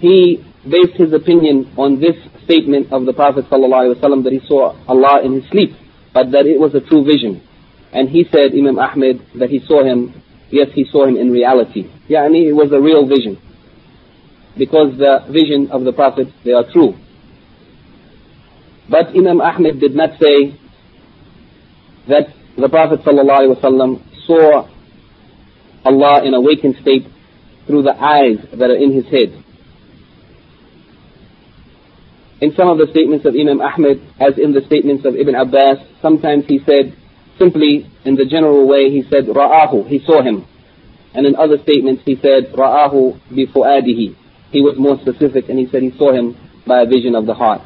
[0.00, 5.22] he based his opinion on this statement of the Prophet ﷺ that he saw Allah
[5.24, 5.70] in his sleep,
[6.12, 7.42] but that it was a true vision.
[7.92, 11.84] And he said, Imam Ahmed, that he saw him, yes, he saw him in reality.
[12.08, 13.38] Yani it was a real vision.
[14.56, 16.94] Because the vision of the Prophet, they are true.
[18.90, 20.58] But Imam Ahmed did not say
[22.08, 24.68] that the Prophet ﷺ saw
[25.84, 27.06] Allah in a wakened state
[27.66, 29.44] through the eyes that are in his head.
[32.40, 35.78] In some of the statements of Imam Ahmed, as in the statements of Ibn Abbas,
[36.00, 36.94] sometimes he said,
[37.38, 40.46] simply in the general way, he said, Ra'ahu, he saw him.
[41.14, 44.14] And in other statements he said, Ra'ahu bifu'adihi.
[44.50, 47.34] He was more specific and he said he saw him by a vision of the
[47.34, 47.62] heart.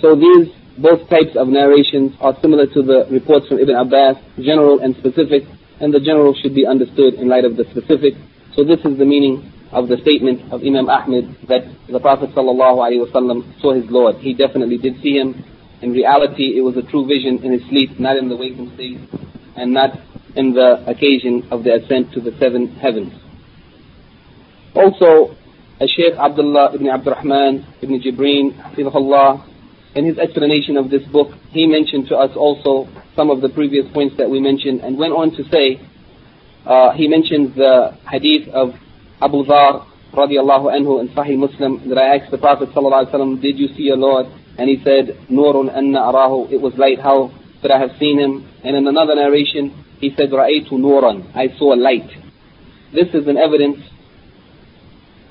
[0.00, 4.80] So these both types of narrations are similar to the reports from Ibn Abbas, general
[4.80, 5.44] and specific,
[5.78, 8.14] and the general should be understood in light of the specific.
[8.56, 13.60] So this is the meaning of the statement of Imam Ahmed that the Prophet ﷺ
[13.60, 14.16] saw his Lord.
[14.16, 15.44] He definitely did see him.
[15.80, 18.98] In reality, it was a true vision in his sleep, not in the waking state,
[19.56, 19.98] and not
[20.36, 23.12] in the occasion of the ascent to the seven heavens.
[24.74, 25.36] Also,
[25.80, 28.54] Shaykh Abdullah ibn Abdurrahman ibn Jibreen,
[29.94, 33.90] in his explanation of this book, he mentioned to us also some of the previous
[33.92, 35.80] points that we mentioned and went on to say,
[36.66, 38.74] uh, he mentioned the hadith of
[39.21, 43.41] Abu Dhar radiallahu anhu in Sahih Muslim that I asked the Prophet sallallahu alaihi wasallam,
[43.41, 44.27] did you see your Lord?
[44.57, 48.47] And he said, Nurun anna arahu, it was light, how could I have seen him?
[48.63, 52.09] And in another narration, he said, Ra'aytu nuran, I saw light.
[52.93, 53.79] This is an evidence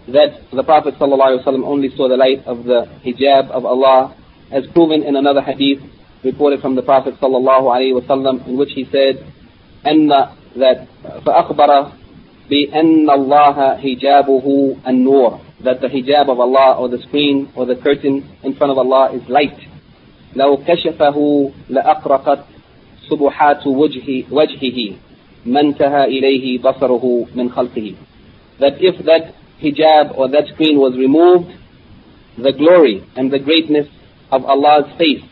[0.08, 4.14] that the Prophet ﷺ only saw the light of the hijab of Allah
[4.50, 5.80] as proven in another hadith
[6.22, 9.24] reported from the Prophet ﷺ in which he said,
[9.86, 10.08] أن
[10.56, 10.88] that
[11.24, 11.92] فأخبر
[12.50, 18.28] بأن الله حجابه النور that the hijab of Allah or the screen or the curtain
[18.42, 19.58] in front of Allah is light.
[20.36, 22.44] لو كشفه لأقرقت
[23.10, 24.92] سبحات وجهه, وجهه
[25.46, 27.94] ما انتهى إليه بصره من خلقه.
[28.60, 31.54] That if that hijab or that screen was removed,
[32.36, 33.86] the glory and the greatness
[34.30, 35.24] of Allah's face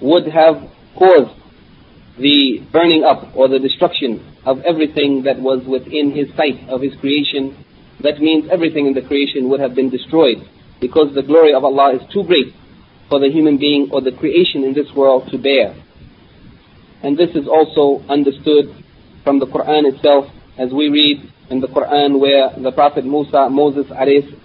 [0.00, 1.35] would have caused
[2.19, 6.95] the burning up or the destruction of everything that was within His sight of His
[6.99, 7.55] creation,
[8.01, 10.37] that means everything in the creation would have been destroyed
[10.79, 12.53] because the glory of Allah is too great
[13.09, 15.75] for the human being or the creation in this world to bear.
[17.03, 18.73] And this is also understood
[19.23, 20.25] from the Quran itself
[20.57, 24.37] as we read in the Quran where the Prophet Musa, Moses alayhi,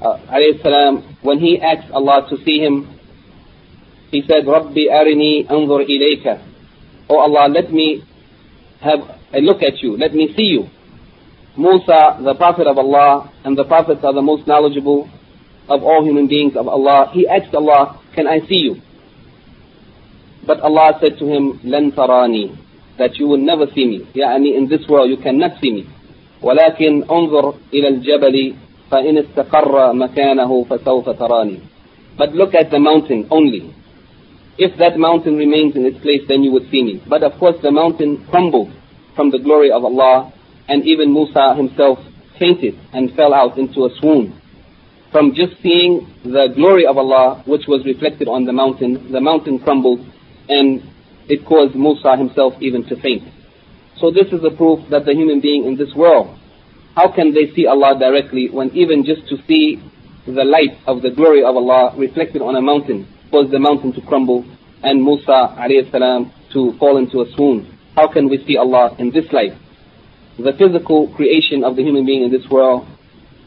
[0.00, 0.18] uh,
[0.62, 2.98] salam, when he asked Allah to see him,
[4.10, 6.49] he said, Rabbi arini anzur ilayka.
[7.09, 8.03] Oh Allah, let me
[8.81, 8.99] have
[9.33, 10.69] a look at you, let me see you.
[11.57, 15.09] Musa, the Prophet of Allah, and the Prophets are the most knowledgeable
[15.69, 17.09] of all human beings of Allah.
[17.13, 18.81] He asked Allah, can I see you?
[20.45, 22.57] But Allah said to him, لن تراني,
[22.97, 23.99] that you will never see me.
[24.15, 25.87] يعني in this world you cannot see me.
[26.41, 28.53] ولكن انظر إلى الجبل
[28.91, 31.59] فإن استقر مكانه فسوف تراني.
[32.17, 33.73] But look at the mountain only.
[34.60, 37.02] If that mountain remains in its place, then you would see me.
[37.08, 38.70] But of course the mountain crumbled
[39.16, 40.34] from the glory of Allah,
[40.68, 41.98] and even Musa himself
[42.38, 44.38] fainted and fell out into a swoon.
[45.12, 49.60] From just seeing the glory of Allah, which was reflected on the mountain, the mountain
[49.60, 50.04] crumbled
[50.50, 50.82] and
[51.26, 53.24] it caused Musa himself even to faint.
[53.96, 56.36] So this is a proof that the human being in this world,
[56.94, 59.80] how can they see Allah directly when even just to see
[60.26, 64.00] the light of the glory of Allah reflected on a mountain caused the mountain to
[64.02, 64.44] crumble
[64.82, 65.54] and Musa
[65.90, 67.78] salam to fall into a swoon.
[67.96, 69.52] How can we see Allah in this life?
[70.38, 72.86] The physical creation of the human being in this world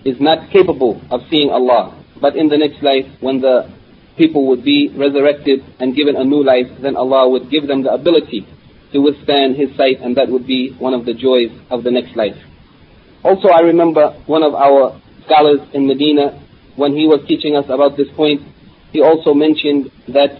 [0.05, 1.99] is not capable of seeing Allah.
[2.21, 3.69] But in the next life, when the
[4.17, 7.93] people would be resurrected and given a new life, then Allah would give them the
[7.93, 8.47] ability
[8.91, 12.15] to withstand His sight, and that would be one of the joys of the next
[12.15, 12.37] life.
[13.23, 16.39] Also, I remember one of our scholars in Medina,
[16.75, 18.41] when he was teaching us about this point,
[18.93, 20.39] he also mentioned that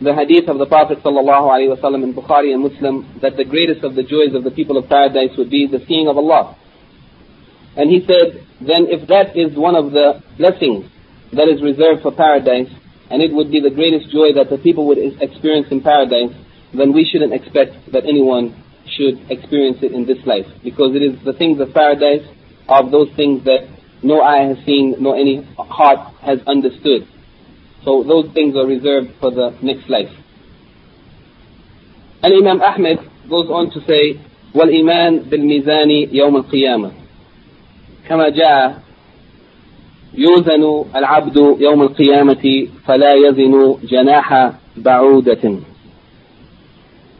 [0.00, 4.02] the hadith of the Prophet ﷺ in Bukhari and Muslim, that the greatest of the
[4.02, 6.58] joys of the people of paradise would be the seeing of Allah.
[7.76, 10.90] And he said, then if that is one of the blessings
[11.32, 12.68] that is reserved for paradise,
[13.08, 16.34] and it would be the greatest joy that the people would experience in paradise,
[16.74, 18.52] then we shouldn't expect that anyone
[18.98, 20.46] should experience it in this life.
[20.62, 22.26] Because it is the things of paradise
[22.68, 23.68] of those things that
[24.02, 27.06] no eye has seen, nor any heart has understood.
[27.85, 30.11] So those things are reserved for the next life.
[32.23, 34.19] And Imam Ahmed goes on to say,
[34.53, 37.01] وَالْإِيمَانِ بِالْمِيزَانِ يَوْمَ الْقِيَامَةِ
[38.09, 38.81] كما جاء
[40.13, 45.59] يوزن العبد يوم القيامة فلا يزن جناح بعودة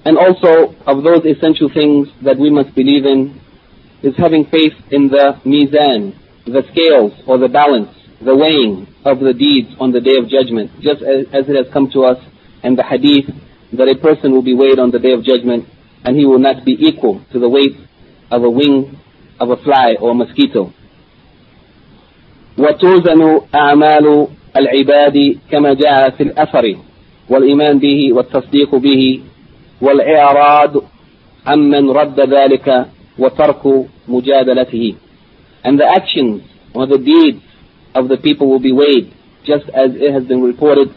[0.03, 3.39] And also of those essential things that we must believe in
[4.01, 6.13] is having faith in the mizan,
[6.45, 7.89] the scales or the balance,
[8.23, 10.71] the weighing of the deeds on the day of judgment.
[10.81, 12.17] Just as, as it has come to us
[12.63, 13.25] in the hadith
[13.73, 15.65] that a person will be weighed on the day of judgment
[16.03, 17.75] and he will not be equal to the weight
[18.29, 18.97] of a wing
[19.39, 20.71] of a fly or a mosquito.
[22.57, 24.27] وتوزن أعمال
[24.57, 26.75] العباد كما جاء في الأثر
[27.29, 29.21] والإيمان به والتصديق به
[29.81, 30.83] والإعراض
[31.47, 32.85] عمن رد ذلك
[33.19, 34.95] وترك مجادلته
[35.63, 36.41] and the actions
[36.73, 37.41] or the deeds
[37.96, 39.12] of the people will be weighed
[39.44, 40.88] just as it has been reported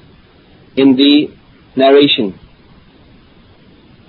[0.76, 1.30] in the
[1.76, 2.38] narration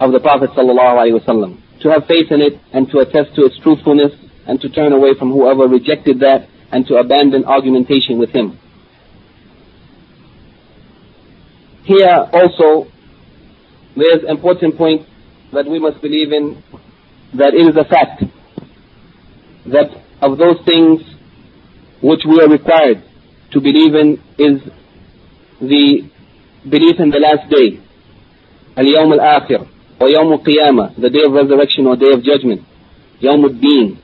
[0.00, 1.60] of the Prophet ﷺ.
[1.82, 4.12] To have faith in it and to attest to its truthfulness
[4.46, 8.58] and to turn away from whoever rejected that and to abandon argumentation with him.
[11.84, 12.90] Here also,
[13.96, 15.06] there's important point
[15.52, 16.62] that we must believe in,
[17.34, 18.24] that it is a fact
[19.66, 19.90] that
[20.22, 21.02] of those things
[22.02, 23.02] which we are required
[23.52, 24.62] to believe in is
[25.60, 26.08] the
[26.68, 27.80] belief in the last day,
[28.76, 29.68] al-yawm al-akhir,
[30.00, 32.62] or yawm al-qiyamah, the day of resurrection or day of judgment,
[33.20, 33.98] yawm al-deen.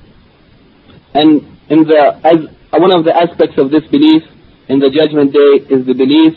[1.14, 2.38] And in the, as
[2.78, 4.22] one of the aspects of this belief
[4.68, 6.34] in the judgment day is the belief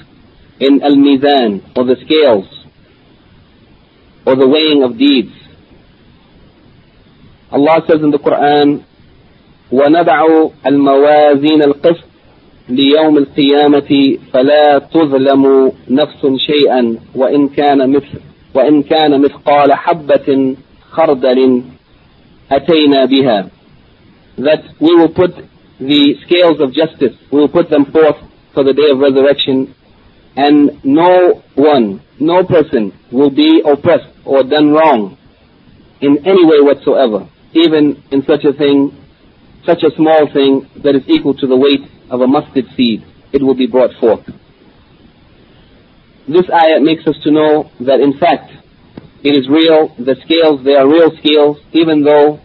[0.60, 2.47] in al-mizan, or the scales,
[4.26, 5.34] or the weighing of deeds.
[7.51, 8.86] Allah says in the Quran,
[9.72, 12.09] وَنَضَعُ الْمَوَازِينَ الْقِسْطِ
[12.70, 18.20] ليوم القيامة فلا تظلم نفس شيئا وإن كان مثل
[18.53, 20.55] وإن كان مثقال حبة
[20.91, 21.61] خردل
[22.51, 23.49] أتينا بها
[24.38, 25.32] that we will put
[25.80, 27.15] the scales of justice.
[27.32, 28.17] We will put them forth
[28.53, 29.76] for the day of resurrection,
[30.36, 35.17] and no one, no person will be oppressed or done wrong
[36.01, 38.95] in any way whatsoever, even in such a thing,
[39.66, 43.03] such a small thing that is equal to the weight of a mustard seed.
[43.32, 44.26] It will be brought forth.
[46.28, 48.51] this ayah makes us to know that in fact,
[49.24, 52.39] it is real, the scales, they are real scales, even though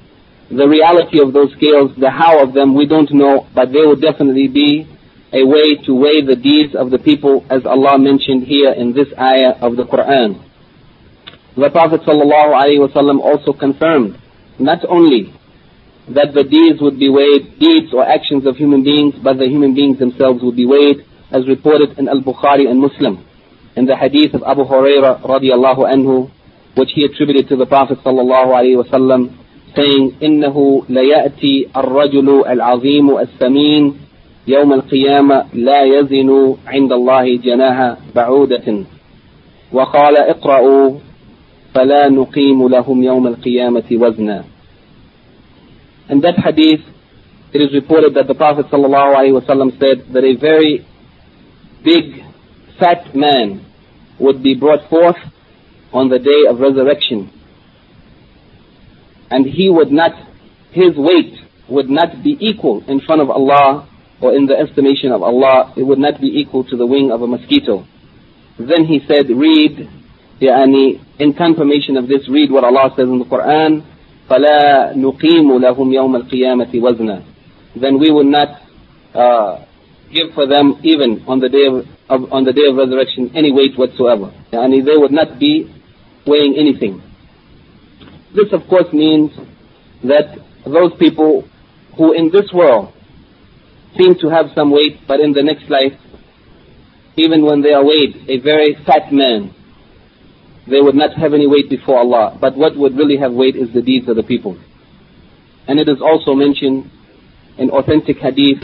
[0.51, 3.97] the reality of those scales, the how of them, we don't know, but they will
[3.97, 4.87] definitely be
[5.33, 9.09] a way to weigh the deeds of the people as Allah mentioned here in this
[9.19, 10.43] ayah of the Quran.
[11.57, 14.19] The Prophet ﷺ also confirmed
[14.59, 15.33] not only
[16.10, 19.76] that the deeds would be weighed, deeds or actions of human beings, but the human
[19.76, 23.24] beings themselves would be weighed, as reported in Al-Bukhari and Muslim,
[23.76, 26.32] in the hadith of Abu Huraira radiallahu anhu,
[26.76, 29.36] which he attributed to the Prophet sallallahu alaihi wasallam,
[29.76, 33.94] saying, إنه ليأتي الرجل العظيم الثمين
[34.48, 38.84] يوم القيامة لا يزن عند الله جناها بعودة
[39.72, 40.92] وقال اقرأوا
[41.76, 44.44] فلا نقيم لهم يوم القيامة وزنا
[46.09, 46.81] in that hadith,
[47.53, 50.87] it is reported that the Prophet ﷺ said that a very
[51.85, 52.25] big,
[52.79, 53.65] fat man
[54.19, 55.17] would be brought forth
[55.93, 57.31] on the day of resurrection.
[59.31, 60.13] And he would not,
[60.73, 61.39] his weight
[61.69, 63.89] would not be equal in front of Allah
[64.21, 67.23] or in the estimation of Allah, it would not be equal to the wing of
[67.23, 67.87] a mosquito.
[68.59, 69.89] Then he said, read,
[70.41, 73.85] yani, in confirmation of this, read what Allah says in the Quran,
[74.30, 77.22] فلا نقيم لهم يوم القيامة وزنا
[77.76, 78.50] then we will not
[79.14, 79.66] uh,
[80.12, 83.52] give for them even on the day of, of, on the day of resurrection any
[83.52, 85.54] weight whatsoever and they would not be
[86.26, 87.02] weighing anything
[88.36, 89.32] this of course means
[90.04, 91.48] that those people
[91.98, 92.94] who in this world
[93.98, 95.94] seem to have some weight but in the next life
[97.18, 99.54] even when they are weighed a very fat man
[100.67, 102.39] they would not have any weight before Allah.
[102.41, 104.59] But what would really have weight is the deeds of the people.
[105.67, 106.91] And it is also mentioned
[107.59, 108.63] in authentic hadith,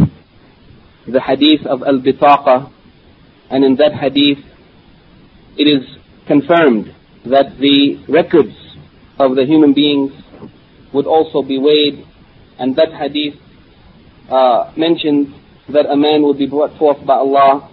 [1.06, 2.72] the hadith of Al-Bitaqa,
[3.50, 4.38] and in that hadith,
[5.56, 5.86] it is
[6.26, 6.94] confirmed
[7.26, 8.56] that the records
[9.18, 10.12] of the human beings
[10.92, 12.06] would also be weighed,
[12.58, 13.34] and that hadith
[14.30, 15.34] uh, mentions
[15.68, 17.68] that a man would be brought forth by Allah.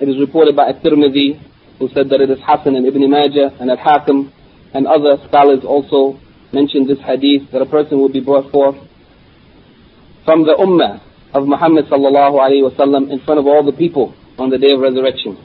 [0.00, 1.40] It is reported by At-Tirmidhi
[1.78, 4.32] who said that it is Hasan and Ibn Majah and Al-Hakim
[4.72, 6.20] and other scholars also
[6.52, 8.76] mentioned this hadith that a person will be brought forth
[10.24, 11.00] from the ummah
[11.34, 14.80] of Muhammad sallallahu alayhi wasallam in front of all the people on the day of
[14.80, 15.36] resurrection.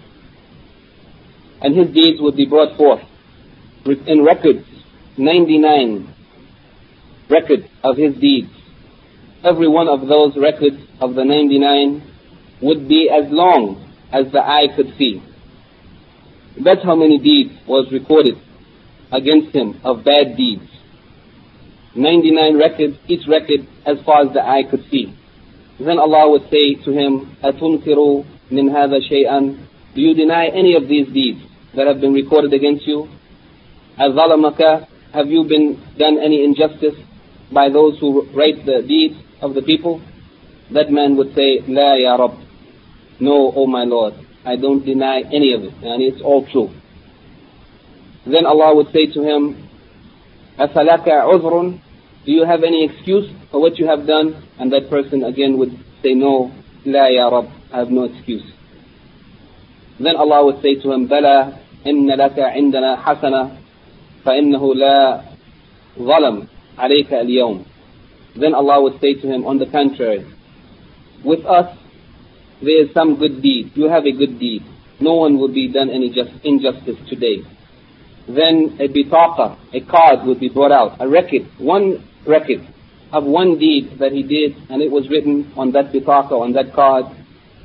[1.61, 3.01] And his deeds would be brought forth
[3.85, 4.65] in records,
[5.17, 6.15] 99
[7.29, 8.49] records of his deeds.
[9.43, 12.03] Every one of those records of the 99
[12.61, 15.21] would be as long as the eye could see.
[16.62, 18.34] That's how many deeds was recorded
[19.10, 20.68] against him of bad deeds.
[21.96, 25.14] 99 records, each record as far as the eye could see.
[25.78, 30.88] Then Allah would say to him, أَتُنْكِرُ مِنْ هَذَا شَيْئًا Do you deny any of
[30.88, 31.40] these deeds
[31.74, 33.08] that have been recorded against you?
[33.98, 36.94] أَظَلَمَكَ Have you been done any injustice
[37.52, 40.00] by those who write the deeds of the people?
[40.72, 42.38] That man would say, La ya Rabb.
[43.20, 44.14] No, O my Lord.
[44.44, 46.70] I don't deny any of it, and it's all true.
[48.26, 49.68] Then Allah would say to him,
[50.58, 51.80] أَفَلَكَ عُذْرٌ
[52.26, 54.42] Do you have any excuse for what you have done?
[54.58, 55.72] And that person again would
[56.02, 56.52] say, No,
[56.86, 58.44] La ya Rab, I have no excuse.
[59.98, 63.56] Then Allah would say to him, بَلَى إِنَّ لَكَ عِندَنَا حَسَنَةً
[64.24, 65.22] فَإِنَّهُ لَا
[65.98, 66.46] ظَلَمْ
[66.78, 67.64] عَلَيْكَ الْيَوْمِ
[68.36, 70.26] Then Allah would say to him, on the contrary,
[71.24, 71.76] with us
[72.60, 73.72] there is some good deed.
[73.74, 74.62] You have a good deed.
[75.00, 77.42] No one will be done any just injustice today.
[78.26, 82.66] Then a bitaqa, a card would be brought out, a record, one record
[83.12, 86.72] of one deed that he did, and it was written on that bitaqa, on that
[86.74, 87.06] card,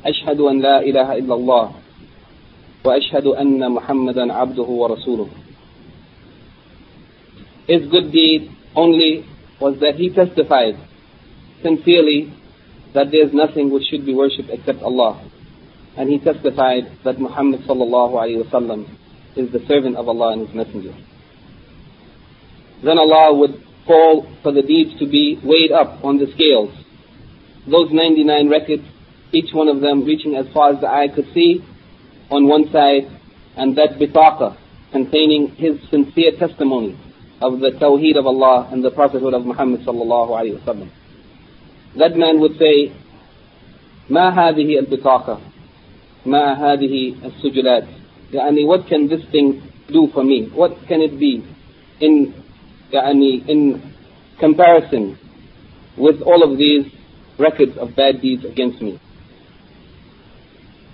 [0.05, 1.73] أشهد أن لا إله إلا الله
[2.85, 5.29] وأشهد أن محمدا عبده ورسوله.
[7.67, 9.25] His good deed only
[9.59, 10.75] was that he testified
[11.61, 12.33] sincerely
[12.94, 15.20] that there is nothing which should be worshipped except Allah.
[15.96, 18.88] And he testified that Muhammad sallallahu alayhi wasallam
[19.36, 20.94] is the servant of Allah and his messenger.
[22.84, 26.70] Then Allah would call for the deeds to be weighed up on the scales.
[27.66, 28.82] Those 99 records,
[29.32, 31.64] each one of them reaching as far as the eye could see
[32.30, 33.10] on one side,
[33.56, 34.56] and that bitaqa
[34.92, 36.98] containing his sincere testimony
[37.42, 40.90] of the tawheed of Allah and the prophethood of Muhammad sallallahu alayhi wasallam
[41.97, 42.91] that man would say,
[44.09, 45.39] ما هذه البطاقة
[46.25, 47.87] ما هذه السجلات
[48.33, 49.61] يعني what can this thing
[49.91, 51.43] do for me what can it be
[52.01, 52.33] in
[52.91, 53.81] يعني in
[54.39, 55.17] comparison
[55.97, 56.85] with all of these
[57.37, 58.99] records of bad deeds against me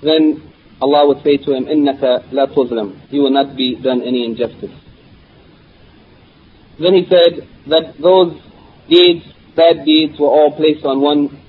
[0.02, 0.42] then
[0.82, 4.72] Allah would say to him, إِنَّكَ لَا تُظْلَمْ You will not be done any injustice.
[6.80, 8.34] Then he said that those
[8.90, 9.24] deeds,
[9.57, 11.41] bad deeds, were all placed on one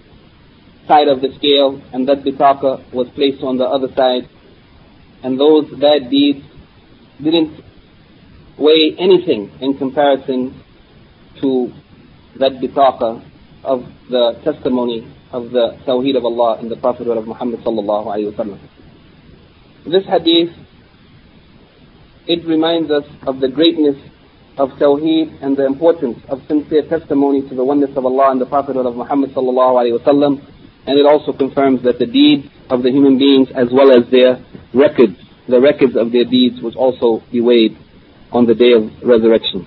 [0.87, 4.29] side of the scale, and that bitaqa was placed on the other side.
[5.23, 6.43] And those bad deeds
[7.21, 7.63] didn't
[8.57, 10.61] weigh anything in comparison
[11.41, 11.71] to
[12.39, 13.23] that bitaqa
[13.63, 18.37] of the testimony of the Tawheed of Allah and the Prophet of Muhammad sallallahu alayhi
[18.37, 18.57] wa
[19.85, 20.49] This hadith,
[22.27, 23.95] it reminds us of the greatness
[24.58, 28.46] of Tawheed and the importance of sincere testimony to the oneness of Allah and the
[28.46, 30.38] Prophet of Muhammad sallallahu alayhi wa
[30.86, 34.42] and it also confirms that the deeds of the human beings as well as their
[34.72, 35.16] records,
[35.48, 37.76] the records of their deeds was also be weighed
[38.32, 39.66] on the day of resurrection.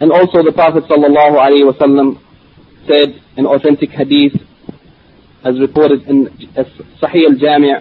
[0.00, 2.20] And also the Prophet sallallahu alayhi wa
[2.86, 4.34] said in authentic hadith
[5.44, 6.26] as reported in
[7.02, 7.74] Sahih al-Jami'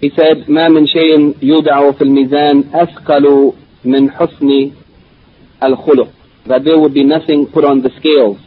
[0.00, 3.52] he said ما من شيء يودع في الميزان أثقل
[3.85, 4.71] من حسن
[5.63, 6.07] الخلق
[6.47, 8.37] that there would be nothing put on the scales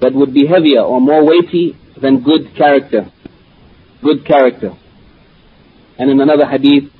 [0.00, 3.10] that would be heavier or more weighty than good character.
[4.02, 4.72] Good character.
[5.98, 6.90] And in another hadith,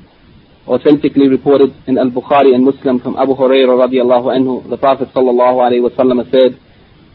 [0.67, 5.83] authentically reported in Al-Bukhari and Muslim from Abu Hurairah radiallahu anhu, the Prophet sallallahu alayhi
[5.83, 6.59] wa sallam said,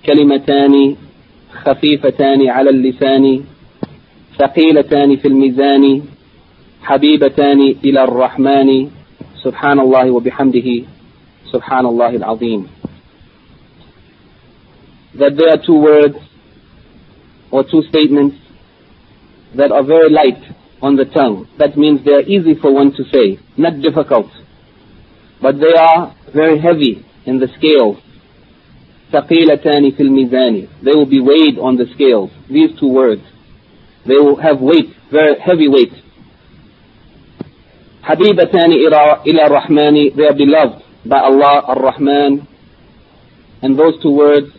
[0.05, 0.95] كلمتان
[1.51, 3.43] خفيفتان على اللسان
[4.39, 6.01] ثقيلتان في الميزان
[6.81, 8.89] حبيبتان إلى الرحمن
[9.44, 10.84] سبحان الله وبحمده
[11.52, 12.66] سبحان الله العظيم
[15.14, 16.16] that there are two words
[17.50, 18.36] or two statements
[19.54, 20.40] that are very light
[20.80, 21.46] on the tongue.
[21.58, 24.30] That means they are easy for one to say, not difficult.
[25.40, 27.98] But they are very heavy in the scales.
[29.12, 30.68] ثقيلتان في الميزان.
[30.82, 32.30] They will be weighed on the scales.
[32.48, 33.22] These two words.
[34.06, 35.92] They will have weight, very heavy weight.
[38.06, 40.16] حبيبتان إلى الرحمن.
[40.16, 42.46] They are beloved by Allah ar-Rahman.
[43.62, 44.50] And those two words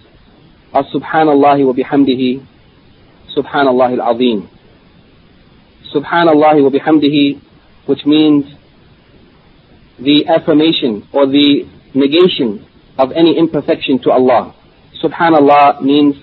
[0.81, 2.41] subhanallah wa bihamdihi
[3.37, 4.49] subhanallah al-azim
[5.93, 7.39] subhanallah wa bihamdihi
[7.85, 8.45] which means
[9.99, 12.65] the affirmation or the negation
[12.97, 14.55] of any imperfection to Allah
[15.03, 16.15] subhanallah means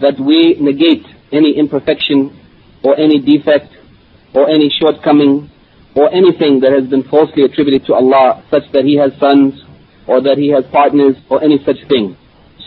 [0.00, 2.28] that we negate any imperfection
[2.84, 3.72] or any defect
[4.34, 5.48] or any shortcoming
[5.95, 9.61] or anything that has been falsely attributed to Allah such that he has sons
[10.07, 12.17] or that he has partners or any such thing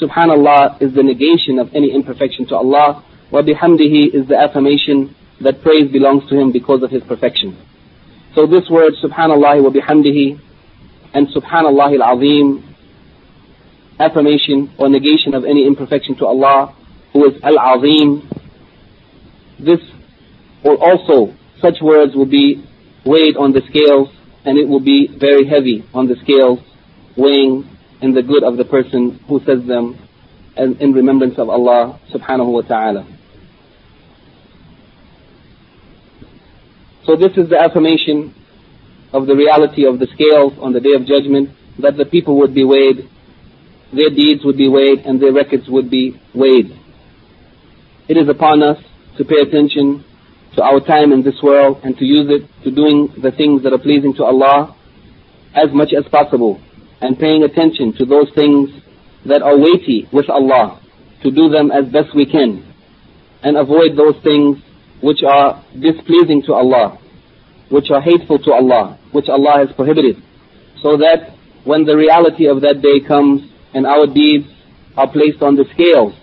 [0.00, 3.02] Subhanallah is the negation of any imperfection to Allah.
[3.30, 7.56] Wa bihamdihi is the affirmation that praise belongs to Him because of His perfection.
[8.34, 10.38] So this word Subhanallah wa bihamdihi
[11.14, 12.62] and Subhanallah al-Azim
[13.98, 16.74] affirmation or negation of any imperfection to Allah
[17.14, 18.28] who is Al-Azim
[19.58, 19.80] this
[20.62, 22.62] or also such words will be
[23.07, 24.09] weighed on the scales
[24.44, 26.59] and it will be very heavy on the scales
[27.16, 27.64] weighing
[28.02, 29.98] in the good of the person who says them
[30.57, 33.07] and in remembrance of Allah subhanahu wa ta'ala.
[37.07, 38.34] So this is the affirmation
[39.12, 42.54] of the reality of the scales on the day of judgment, that the people would
[42.54, 43.09] be weighed,
[43.92, 46.74] their deeds would be weighed, and their records would be weighed.
[48.09, 48.78] It is upon us
[49.18, 50.04] to pay attention
[50.57, 53.72] to our time in this world and to use it to doing the things that
[53.72, 54.74] are pleasing to Allah
[55.54, 56.61] as much as possible
[57.00, 58.70] and paying attention to those things
[59.26, 60.80] that are weighty with Allah,
[61.22, 62.64] to do them as best we can,
[63.42, 64.59] and avoid those things
[65.02, 66.98] which are displeasing to Allah,
[67.68, 70.22] which are hateful to Allah, which Allah has prohibited,
[70.82, 71.34] so that
[71.64, 73.42] when the reality of that day comes
[73.74, 74.46] and our deeds
[74.96, 76.14] are placed on the scales,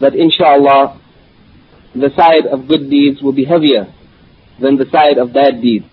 [0.00, 0.98] that inshallah
[1.94, 3.92] the side of good deeds will be heavier
[4.60, 5.84] than the side of bad deeds.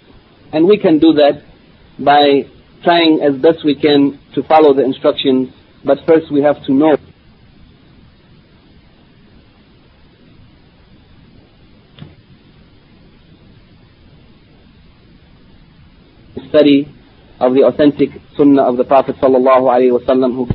[0.53, 1.43] And we can do that
[1.99, 2.49] by
[2.83, 5.49] trying as best we can to follow the instructions,
[5.83, 6.97] but first we have to know.
[16.49, 16.87] Study
[17.39, 20.47] of the authentic sunnah of the Prophet sallallahu alaihi wasallam who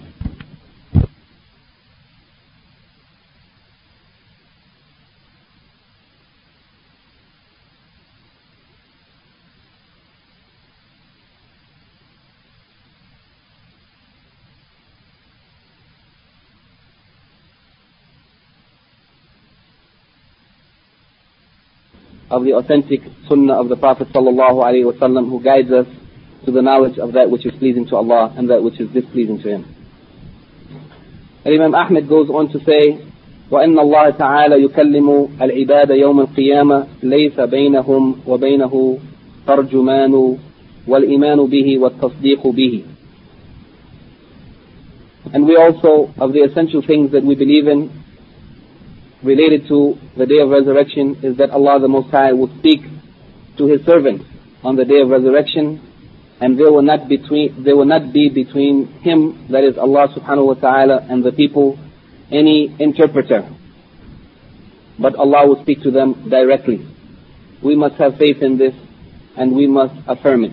[22.33, 25.87] of the authentic sunnah of the Prophet sallallahu alaihi wasallam who guides us
[26.45, 29.41] to the knowledge of that which is pleasing to Allah and that which is displeasing
[29.41, 29.75] to Him.
[31.45, 33.05] And Imam Ahmed goes on to say
[33.51, 38.97] وأن الله تعالى يكلم العباد يوم القيامة ليس بينهم وبينه
[39.47, 40.37] ترجمان
[40.87, 42.83] والإيمان به والتصديق به
[45.31, 47.91] And we also, of the essential things that we believe in,
[49.24, 52.82] related to the day of resurrection, is that Allah the Most High will speak
[53.58, 54.24] to His servants
[54.62, 55.80] on the day of resurrection,
[56.40, 60.46] and there will not between there will not be between Him, that is Allah Subhanahu
[60.46, 61.78] wa Taala, and the people
[62.30, 63.48] any interpreter.
[64.98, 66.86] But Allah will speak to them directly.
[67.62, 68.74] We must have faith in this,
[69.36, 70.52] and we must affirm it.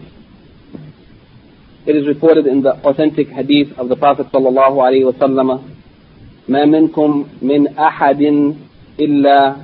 [1.86, 5.80] It is reported in the authentic hadith of the Prophet sallallahu alaihi wasallam,
[6.52, 8.22] ما منكم من أحد
[8.99, 9.56] إلا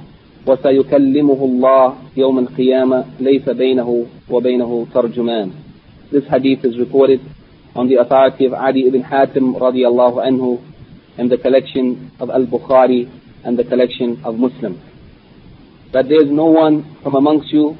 [0.47, 5.51] وسيكلمه الله يوم القيامة ليس بينه وبينه ترجمان.
[6.11, 7.19] This hadith is reported
[7.75, 10.61] on the authority of Adi ibn Hatim radiallahu anhu
[11.17, 13.11] and the collection of Al-Bukhari
[13.43, 14.79] and the collection of Muslim.
[15.91, 17.77] That there is no one from amongst you,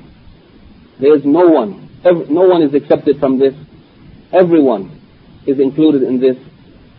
[0.99, 1.89] there is no one,
[2.29, 3.53] no one is accepted from this
[4.33, 5.01] Everyone
[5.45, 6.35] is included in this.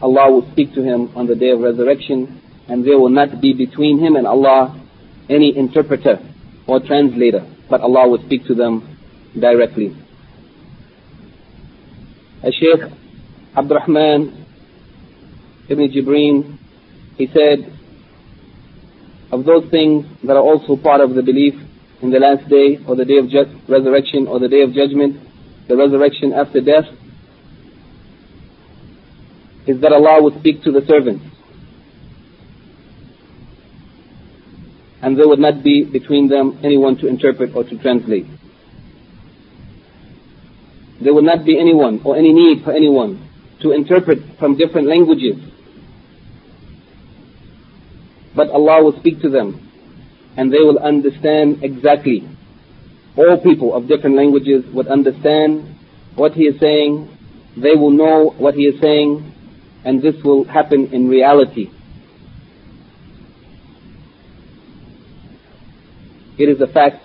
[0.01, 3.53] Allah will speak to him on the day of resurrection, and there will not be
[3.53, 4.81] between him and Allah
[5.29, 6.19] any interpreter
[6.67, 8.99] or translator, but Allah will speak to them
[9.39, 9.97] directly.
[12.43, 12.81] A Sheikh
[13.57, 14.47] Abdurrahman
[15.69, 16.59] ibn Jibreen,
[17.17, 17.75] he said,
[19.31, 21.55] of those things that are also part of the belief
[22.01, 23.27] in the last day or the day of
[23.69, 25.21] resurrection or the day of judgment,
[25.69, 26.87] the resurrection after death,
[29.69, 31.23] is that Allah would speak to the servants.
[35.03, 38.27] And there would not be between them anyone to interpret or to translate.
[41.03, 43.29] There would not be anyone or any need for anyone
[43.61, 45.37] to interpret from different languages.
[48.35, 49.71] But Allah will speak to them
[50.39, 52.27] and they will understand exactly.
[53.19, 55.77] All people of different languages would understand
[56.15, 57.17] what He is saying.
[57.57, 59.35] They will know what He is saying
[59.86, 61.70] and this will happen in reality.
[66.38, 67.04] It is a fact.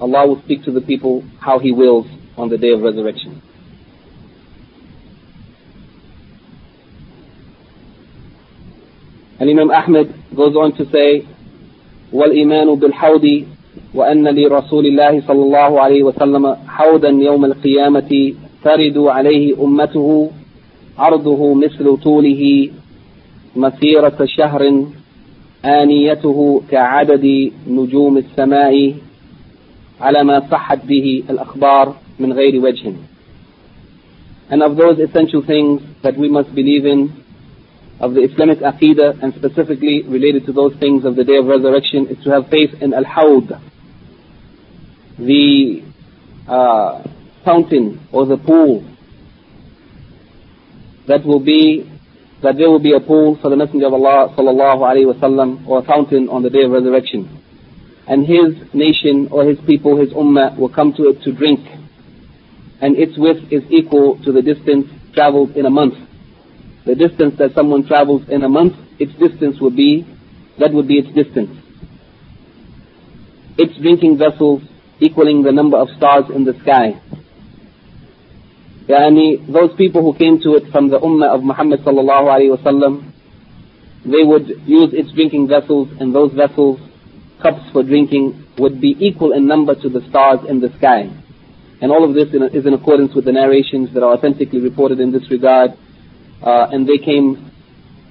[0.00, 3.40] Allah will speak to the people how He wills on the day of resurrection.
[9.40, 11.26] And Imam Ahmed goes on to say,
[12.12, 13.44] والإيمان بالحوض
[13.94, 18.34] وأن لرسول الله صلى الله عليه وسلم حوضا يوم القيامة
[18.64, 20.30] ترد عليه أمته
[20.99, 22.69] عرضه مثل طوله
[23.55, 24.85] مسيرة شهر
[25.65, 28.93] آنيته كعدد نجوم السماء
[30.01, 32.93] على ما صحت به الأخبار من غير وجه
[34.51, 37.23] And of those essential things that we must believe in
[37.99, 42.07] of the Islamic Aqidah and specifically related to those things of the Day of Resurrection
[42.07, 43.61] is to have faith in Al-Hawd,
[45.19, 45.83] the
[46.47, 47.03] uh,
[47.45, 48.85] fountain or the pool
[51.09, 51.89] that will be
[52.41, 55.79] that there will be a pool for the Messenger of Allah sallallahu alaihi wasallam or
[55.79, 57.27] a fountain on the day of resurrection.
[58.07, 61.59] And his nation or his people, his ummah will come to it to drink.
[62.79, 65.95] And its width is equal to the distance traveled in a month.
[66.85, 70.07] The distance that someone travels in a month, its distance would be,
[70.59, 71.51] that would be its distance.
[73.57, 74.61] Its drinking vessels
[75.01, 77.01] equaling the number of stars in the sky.
[78.89, 83.11] Yani those people who came to it from the ummah of Muhammad sallallahu alayhi wasallam,
[84.03, 86.79] they would use its drinking vessels and those vessels,
[87.39, 91.07] cups for drinking, would be equal in number to the stars in the sky.
[91.81, 95.11] And all of this is in accordance with the narrations that are authentically reported in
[95.11, 95.71] this regard.
[96.41, 97.51] Uh, and they came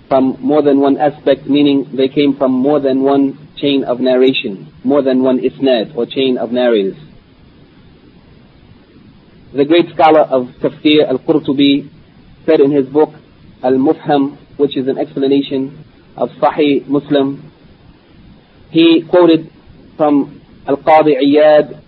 [0.08, 4.72] from more than one aspect, meaning they came from more than one chain of narration,
[4.84, 6.96] more than one isnad or chain of narrators.
[9.50, 11.88] The great scholar of Tafsir Al-Qurtubi
[12.44, 13.14] said in his book
[13.62, 15.86] Al-Mufhim, which is an explanation
[16.18, 17.50] of Sahih Muslim,
[18.70, 19.50] he quoted
[19.96, 21.82] from Al-Qadi Iyad,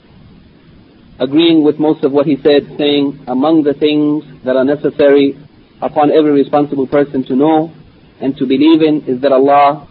[1.19, 5.37] agreeing with most of what he said, saying, among the things that are necessary
[5.83, 7.71] upon every responsible person to know
[8.23, 9.87] and to believe in is that Allah,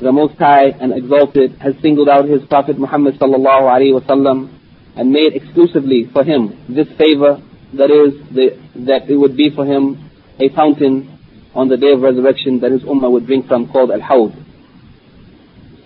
[0.00, 4.57] the Most High and Exalted, has singled out His Prophet Muhammad sallallahu alaihi wasallam
[4.98, 7.40] and made exclusively for him this favor,
[7.74, 11.18] that is, the, that it would be for him a fountain
[11.54, 14.34] on the day of resurrection that his ummah would drink from called Al-Hawd.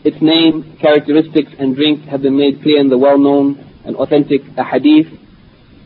[0.05, 5.07] Its name, characteristics and drink have been made clear in the well-known and authentic hadith,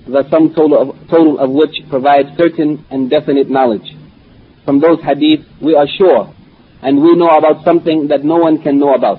[0.06, 3.96] the sum total of, total of which provides certain and definite knowledge.
[4.64, 6.32] From those hadith, we are sure
[6.82, 9.18] And we know about something that no one can know about.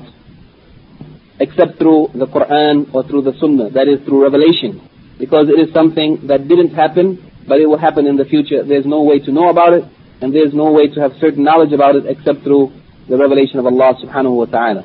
[1.39, 3.69] Except through the Quran or through the Sunnah.
[3.69, 4.81] That is through revelation.
[5.19, 8.63] Because it is something that didn't happen, but it will happen in the future.
[8.63, 9.83] There's no way to know about it,
[10.21, 12.73] and there's no way to have certain knowledge about it except through
[13.07, 14.83] the revelation of Allah subhanahu wa ta'ala.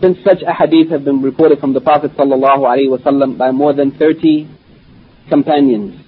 [0.00, 3.90] Since such ahadith have been reported from the Prophet sallallahu alaihi wasallam by more than
[3.92, 4.48] 30
[5.28, 6.00] companions,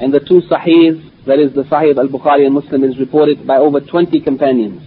[0.00, 3.56] and the two sahihs, that is the Sahih of al-Bukhari and Muslim is reported by
[3.56, 4.82] over 20 companions,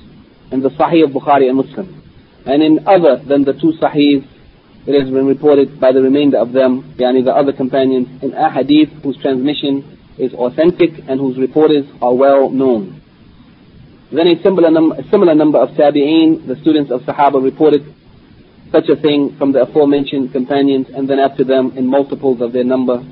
[0.52, 2.01] and the Sahih of Bukhari and Muslim.
[2.46, 4.28] And in other than the two sahihs,
[4.88, 9.04] it has been reported by the remainder of them, yani the other companions, in ahadith
[9.04, 13.02] whose transmission is authentic and whose reporters are well known.
[14.12, 17.94] Then a similar, num- a similar number of tabi'een, the students of Sahaba reported
[18.72, 22.64] such a thing from the aforementioned companions and then after them in multiples of their
[22.64, 23.04] number,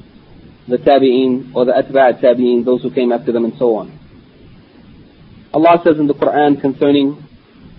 [0.67, 3.97] the tabi'een or the atba' tabi'een, those who came after them and so on.
[5.53, 7.25] Allah says in the Quran concerning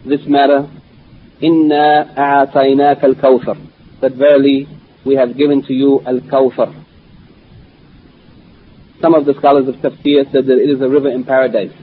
[0.05, 0.69] this matter,
[1.42, 3.58] إِنَّا أَعْطَيْنَاكَ الْكَوْثَرَ
[4.02, 4.68] that verily
[5.06, 6.84] we have given to you Al-Kawthar.
[9.02, 11.74] Some of the scholars of tafsir said that it is a river in paradise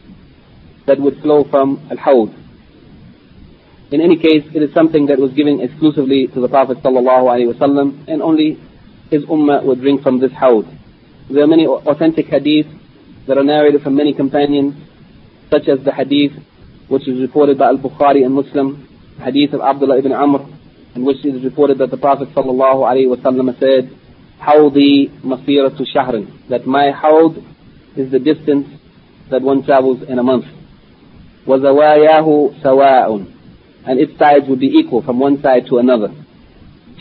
[0.86, 2.34] that would flow from Al-Hawd.
[3.92, 8.22] In any case, it is something that was given exclusively to the Prophet ﷺ and
[8.22, 8.58] only
[9.10, 10.66] his ummah would drink from this Hawd.
[11.30, 12.72] There are many authentic hadiths
[13.26, 14.74] that are narrated from many companions,
[15.50, 16.32] such as the hadith
[16.88, 18.85] which is reported by Al-Bukhari and Muslim,
[19.22, 20.46] hadith of Abdullah ibn Amr,
[20.94, 23.98] in which it is reported that the Prophet ﷺ said,
[24.40, 27.36] Hawdi masiratu shahrin, that my hawd
[27.96, 28.66] is the distance
[29.30, 30.44] that one travels in a month.
[31.46, 33.34] وَزَوَايَاهُ سَوَاءٌ
[33.86, 36.08] And its sides would be equal from one side to another.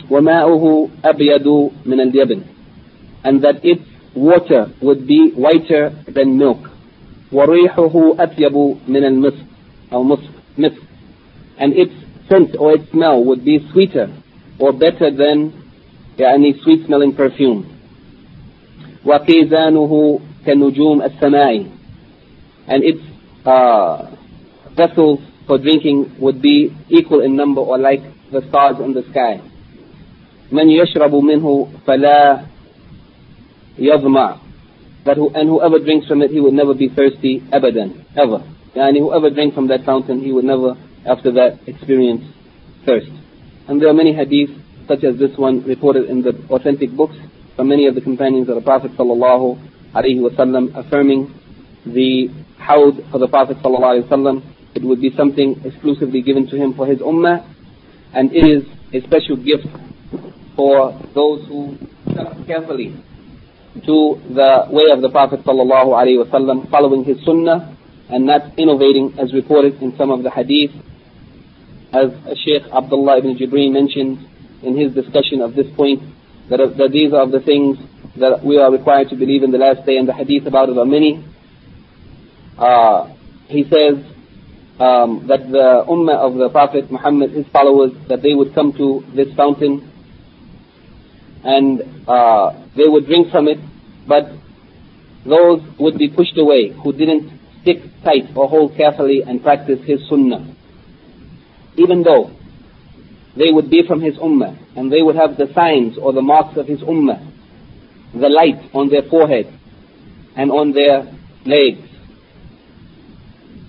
[0.08, 2.46] وَمَاؤُهُ أَبْيَدُ مِنَ الْيَبِنِ
[3.24, 3.82] And that its
[4.14, 6.58] water would be whiter than milk.
[7.32, 9.46] وَرِيحُهُ أَطْيَبُ مِنَ الْمِسْكِ
[9.92, 10.04] أو
[10.58, 10.78] مِسْك
[11.58, 11.92] And its
[12.28, 14.12] scent or its smell would be sweeter
[14.58, 15.58] or better than
[16.18, 17.68] any sweet smelling perfume.
[19.04, 21.78] وَقِيزَانُهُ كَنُجُومِ السَّمَاءِ
[22.68, 23.00] And its
[23.44, 24.14] uh,
[24.76, 28.00] vessels for drinking would be equal in number or like
[28.30, 29.40] the stars in the sky.
[30.52, 32.46] مَنْ يَشْرَبُ مِنْهُ فَلَا
[33.78, 34.42] يَظْمَعُ
[35.04, 38.44] that who, and whoever drinks from it, he would never be thirsty, abadan, ever.
[38.74, 40.76] And whoever drinks from that fountain, he would never
[41.07, 42.23] after that experience
[42.85, 43.11] thirst.
[43.67, 44.55] And there are many hadiths
[44.87, 47.15] such as this one reported in the authentic books
[47.55, 49.59] from many of the companions of the Prophet sallallahu
[49.93, 51.33] alaihi wasallam affirming
[51.85, 52.29] the
[52.59, 54.43] hawd for the Prophet sallallahu alaihi wasallam.
[54.75, 57.43] It would be something exclusively given to him for his ummah
[58.13, 59.67] and it is a special gift
[60.55, 61.77] for those who
[62.11, 62.95] stuck carefully
[63.85, 67.75] to the way of the Prophet sallallahu alaihi wasallam, following his sunnah
[68.09, 70.71] and not innovating as reported in some of the hadith
[71.97, 74.27] as Sheikh Abdullah ibn Jibreen mentioned
[74.63, 76.01] in his discussion of this point,
[76.49, 77.77] that, that these are the things
[78.17, 80.77] that we are required to believe in the last day, and the hadith about it
[80.77, 81.23] are many.
[82.57, 83.13] Uh,
[83.47, 84.03] he says
[84.79, 89.03] um, that the ummah of the Prophet Muhammad, his followers, that they would come to
[89.15, 89.91] this fountain
[91.43, 93.59] and uh, they would drink from it,
[94.07, 94.25] but
[95.25, 97.29] those would be pushed away who didn't
[97.61, 100.56] stick tight or hold carefully and practice his sunnah
[101.77, 102.31] even though
[103.37, 106.57] they would be from his ummah and they would have the signs or the marks
[106.57, 107.23] of his ummah,
[108.13, 109.47] the light on their forehead
[110.35, 111.05] and on their
[111.45, 111.87] legs,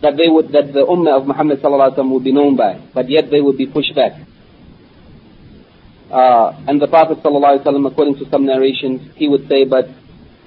[0.00, 3.30] that they would that the ummah of Muhammad sallallahu would be known by, but yet
[3.30, 4.12] they would be pushed back.
[6.10, 9.88] Uh, and the Prophet sallallahu according to some narrations, he would say, but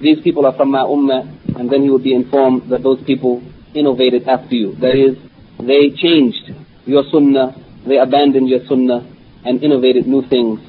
[0.00, 1.22] these people are from my ummah,
[1.56, 3.40] and then he would be informed that those people
[3.74, 4.74] innovated after you.
[4.76, 5.16] That is,
[5.60, 7.54] they changed your sunnah,
[7.86, 9.06] they abandoned your sunnah
[9.44, 10.60] and innovated new things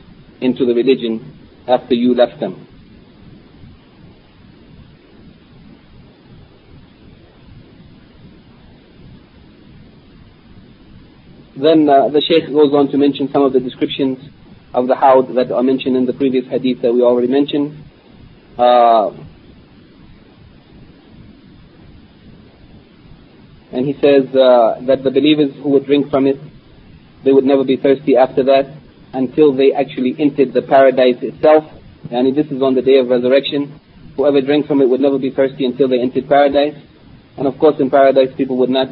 [0.41, 1.37] into the religion
[1.67, 2.67] after you left them.
[11.55, 14.17] Then uh, the Shaykh goes on to mention some of the descriptions
[14.73, 17.77] of the hawd that are mentioned in the previous hadith that we already mentioned.
[18.57, 19.11] Uh,
[23.73, 26.37] And he says uh, that the believers who would drink from it,
[27.25, 28.69] they would never be thirsty after that
[29.13, 31.65] until they actually entered the paradise itself.
[32.11, 33.79] And this is on the day of resurrection.
[34.15, 36.75] Whoever drank from it would never be thirsty until they entered paradise.
[37.35, 38.89] And of course in paradise people would not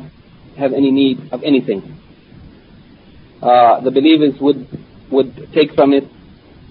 [0.58, 2.00] have any need of anything.
[3.40, 4.68] Uh, the believers would,
[5.12, 6.06] would take from it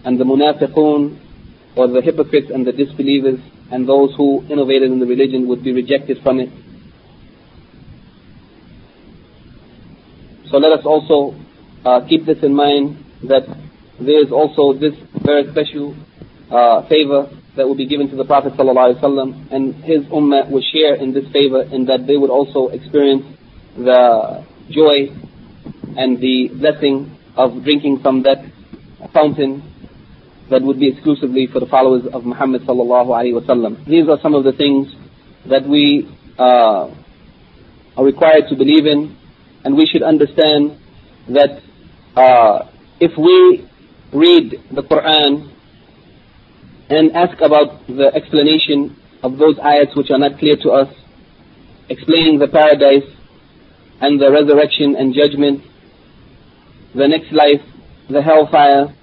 [0.05, 1.17] and the munafiqun
[1.77, 3.39] or the hypocrites and the disbelievers
[3.71, 6.51] and those who innovated in the religion would be rejected from it
[10.51, 11.39] So let us also
[11.85, 13.47] uh, keep this in mind that
[14.01, 15.95] there is also this very special
[16.51, 20.95] uh, favor that will be given to the Prophet ﷺ and his ummah will share
[20.97, 23.25] in this favor in that they would also experience
[23.77, 25.09] the joy
[25.97, 28.39] and the blessing of drinking from that
[29.13, 29.63] fountain
[30.51, 33.85] that would be exclusively for the followers of Muhammad wasallam.
[33.87, 34.89] These are some of the things
[35.49, 36.91] that we uh,
[37.97, 39.17] are required to believe in,
[39.65, 40.79] and we should understand
[41.29, 41.61] that
[42.17, 42.69] uh,
[43.01, 43.69] if we
[44.13, 45.53] read the Quran
[46.89, 50.89] and ask about the explanation of those ayats which are not clear to us,
[51.89, 53.09] explaining the paradise
[54.01, 55.63] and the resurrection and judgment,
[56.95, 57.63] the next life,
[58.09, 58.95] the hellfire,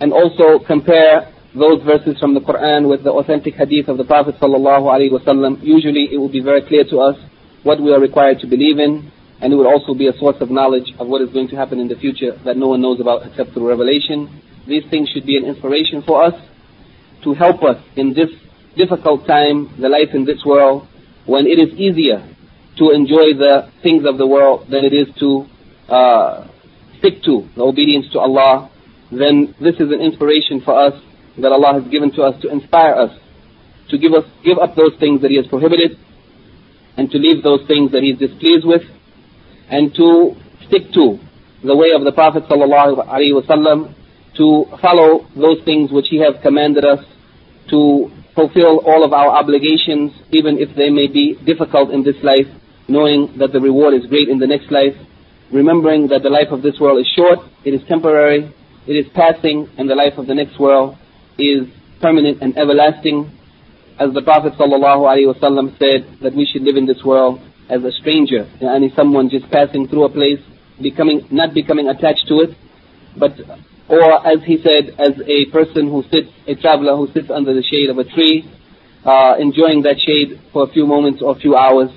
[0.00, 4.36] and also compare those verses from the Quran with the authentic hadith of the Prophet
[4.40, 7.16] sallallahu alaihi wasallam, usually it will be very clear to us
[7.62, 9.10] what we are required to believe in,
[9.40, 11.78] and it would also be a source of knowledge of what is going to happen
[11.78, 14.42] in the future that no one knows about except through revelation.
[14.66, 16.34] These things should be an inspiration for us
[17.24, 18.30] to help us in this
[18.76, 20.86] difficult time, the life in this world,
[21.26, 22.26] when it is easier
[22.78, 25.46] to enjoy the things of the world than it is to
[25.88, 26.48] uh,
[26.98, 28.70] stick to the obedience to Allah,
[29.10, 30.94] then this is an inspiration for us
[31.38, 33.10] that Allah has given to us to inspire us
[33.90, 35.98] to give us give up those things that He has prohibited
[36.96, 38.82] and to leave those things that He is displeased with
[39.70, 40.34] and to
[40.66, 41.18] stick to
[41.62, 43.94] the way of the Prophet wasallam
[44.36, 47.04] to follow those things which He has commanded us
[47.70, 52.48] to fulfill all of our obligations even if they may be difficult in this life
[52.88, 54.94] knowing that the reward is great in the next life
[55.52, 58.52] remembering that the life of this world is short it is temporary
[58.86, 60.96] it is passing and the life of the next world
[61.38, 61.66] is
[62.00, 63.30] permanent and everlasting.
[63.98, 68.48] As the Prophet ﷺ said that we should live in this world as a stranger,
[68.60, 70.40] and someone just passing through a place,
[70.80, 72.56] becoming not becoming attached to it,
[73.16, 73.32] but
[73.88, 77.62] or as he said, as a person who sits, a traveler who sits under the
[77.62, 78.48] shade of a tree,
[79.04, 81.90] uh, enjoying that shade for a few moments or a few hours,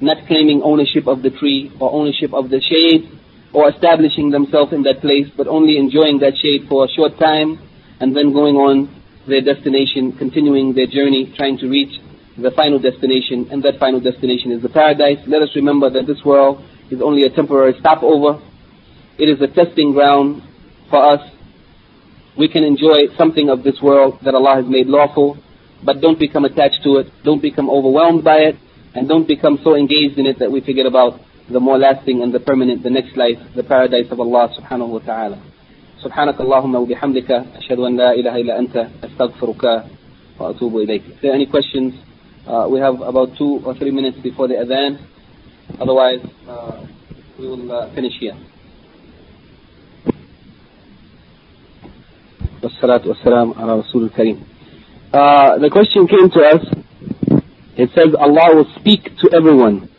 [0.00, 3.10] not claiming ownership of the tree or ownership of the shade,
[3.52, 7.58] or establishing themselves in that place, but only enjoying that shade for a short time,
[8.00, 12.00] and then going on their destination, continuing their journey, trying to reach
[12.37, 15.19] the final destination, and that final destination is the paradise.
[15.27, 18.41] Let us remember that this world is only a temporary stopover.
[19.17, 20.41] It is a testing ground
[20.89, 21.21] for us.
[22.37, 25.37] We can enjoy something of this world that Allah has made lawful,
[25.83, 28.55] but don't become attached to it, don't become overwhelmed by it,
[28.95, 32.33] and don't become so engaged in it that we forget about the more lasting and
[32.33, 35.39] the permanent, the next life, the paradise of Allah subhanahu wa ta'ala.
[35.99, 39.83] سبحانك اللهم وبحمدك أشهد أن لا إله إلا أنت أستغفرك
[40.39, 41.03] وأتوب إليك.
[41.11, 41.93] If there are any questions,
[42.47, 44.99] uh, we have about two or three minutes before the adhan.
[45.79, 46.85] Otherwise, uh,
[47.37, 48.35] we will uh, finish here.
[52.63, 54.37] والصلاة والسلام على رسول الكريم.
[55.13, 56.65] Uh, the question came to us.
[57.77, 59.89] It says Allah will speak to everyone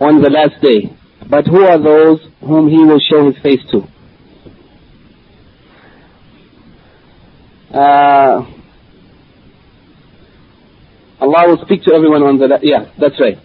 [0.00, 0.94] on the last day.
[1.28, 3.88] But who are those whom He will show His face to?
[11.19, 13.37] Allah will speak to everyone on the yeah, that's right.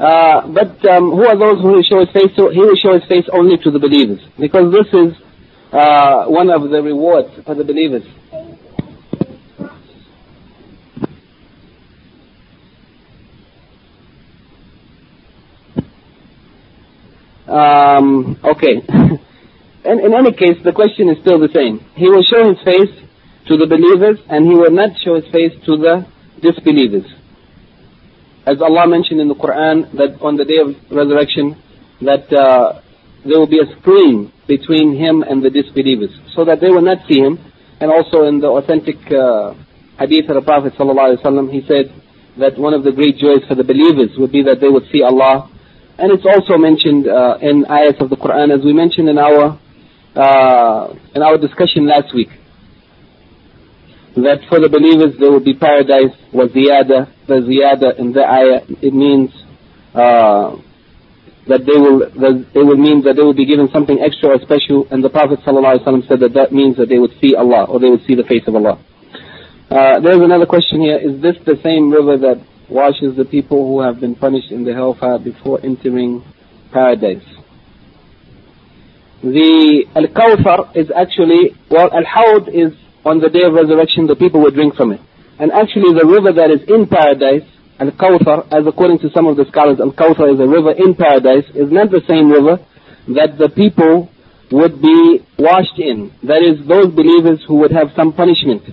[0.00, 2.48] Uh, but um, who are those who will show His face to?
[2.48, 5.12] He will show His face only to the believers, because this is
[5.72, 8.04] uh, one of the rewards for the believers.
[17.50, 18.78] Um, okay.
[19.84, 21.84] in, in any case, the question is still the same.
[21.96, 22.94] He will show his face
[23.48, 26.06] to the believers and he will not show his face to the
[26.42, 27.04] disbelievers.
[28.46, 31.60] As Allah mentioned in the Quran that on the day of resurrection
[32.00, 32.80] that uh,
[33.24, 36.98] there will be a screen between him and the disbelievers so that they will not
[37.08, 37.38] see him.
[37.80, 39.54] And also in the authentic uh,
[39.98, 41.92] hadith of the Prophet ﷺ, he said
[42.38, 45.02] that one of the great joys for the believers would be that they would see
[45.02, 45.50] Allah
[46.00, 49.60] and it's also mentioned uh, in ayats of the Quran, as we mentioned in our
[50.16, 52.30] uh, in our discussion last week,
[54.16, 57.10] that for the believers there will be paradise was ziyada.
[57.26, 59.30] The ziyada in the ayah it means
[59.94, 60.56] uh,
[61.46, 64.38] that they will that it will mean that they will be given something extra or
[64.40, 64.86] special.
[64.90, 67.90] And the Prophet ﷺ said that that means that they would see Allah or they
[67.90, 68.78] would see the face of Allah.
[69.70, 70.98] Uh, there's another question here.
[70.98, 74.72] Is this the same river that washes the people who have been punished in the
[74.72, 76.22] hellfire before entering
[76.72, 77.24] paradise.
[79.22, 82.72] The Al-Kawthar is actually, well, Al-Hawd is
[83.04, 85.00] on the day of resurrection, the people will drink from it.
[85.38, 87.48] And actually the river that is in paradise,
[87.80, 91.72] Al-Kawthar, as according to some of the scholars, Al-Kawthar is a river in paradise, is
[91.72, 92.60] not the same river
[93.16, 94.12] that the people
[94.52, 96.12] would be washed in.
[96.28, 98.68] That is, those believers who would have some punishment,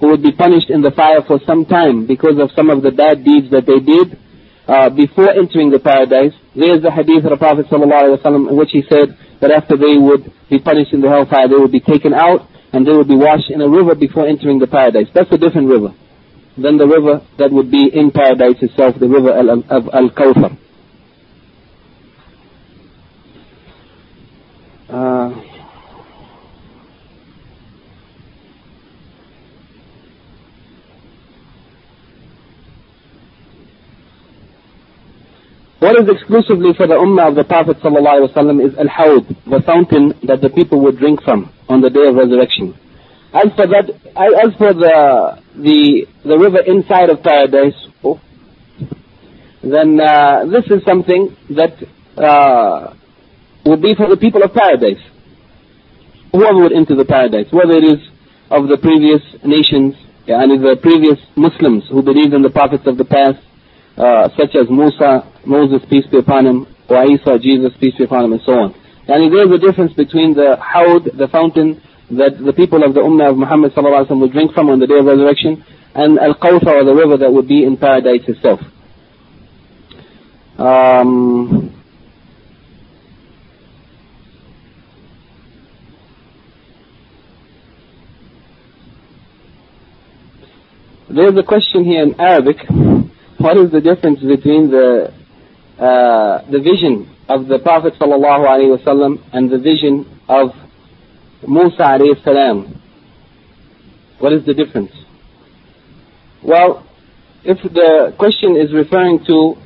[0.00, 2.90] who would be punished in the fire for some time because of some of the
[2.90, 4.20] bad deeds that they did
[4.68, 6.36] uh, before entering the paradise.
[6.52, 8.20] There is the hadith of the Prophet ﷺ
[8.50, 11.72] in which he said that after they would be punished in the hellfire, they would
[11.72, 15.06] be taken out and they would be washed in a river before entering the paradise.
[15.14, 15.94] That's a different river
[16.56, 20.56] than the river that would be in paradise itself, the river of Al-Kawthar.
[24.88, 25.49] Uh,
[35.80, 40.40] what is exclusively for the Ummah of the Prophet ﷺ is Al-Hawd, the fountain that
[40.42, 42.76] the people would drink from on the day of resurrection.
[43.32, 48.20] As for that, as for the the the river inside of paradise, oh,
[49.62, 51.72] then uh, this is something that
[52.20, 52.92] uh,
[53.64, 55.00] would be for the people of paradise.
[56.32, 58.00] Whoever would enter the paradise, whether it is
[58.50, 59.94] of the previous nations,
[60.26, 63.38] and the previous Muslims who believed in the prophets of the past,
[64.00, 68.24] uh, such as Musa, Moses, peace be upon him, or Isa, Jesus, peace be upon
[68.24, 68.74] him, and so on.
[69.06, 73.00] And there is a difference between the Hawd, the fountain that the people of the
[73.00, 76.94] Ummah of Muhammad would drink from on the day of resurrection, and Al-Kawthar, or the
[76.94, 78.60] river that would be in paradise itself.
[80.58, 81.76] Um,
[91.12, 92.58] There's a question here in Arabic.
[93.40, 95.14] What is the difference between the
[95.78, 100.50] uh, the vision of the Prophet sallallahu alaihi wasallam and the vision of
[101.48, 102.82] Musa alayhi salam?
[104.18, 104.92] What is the difference?
[106.42, 106.84] Well,
[107.42, 109.56] if the question is referring to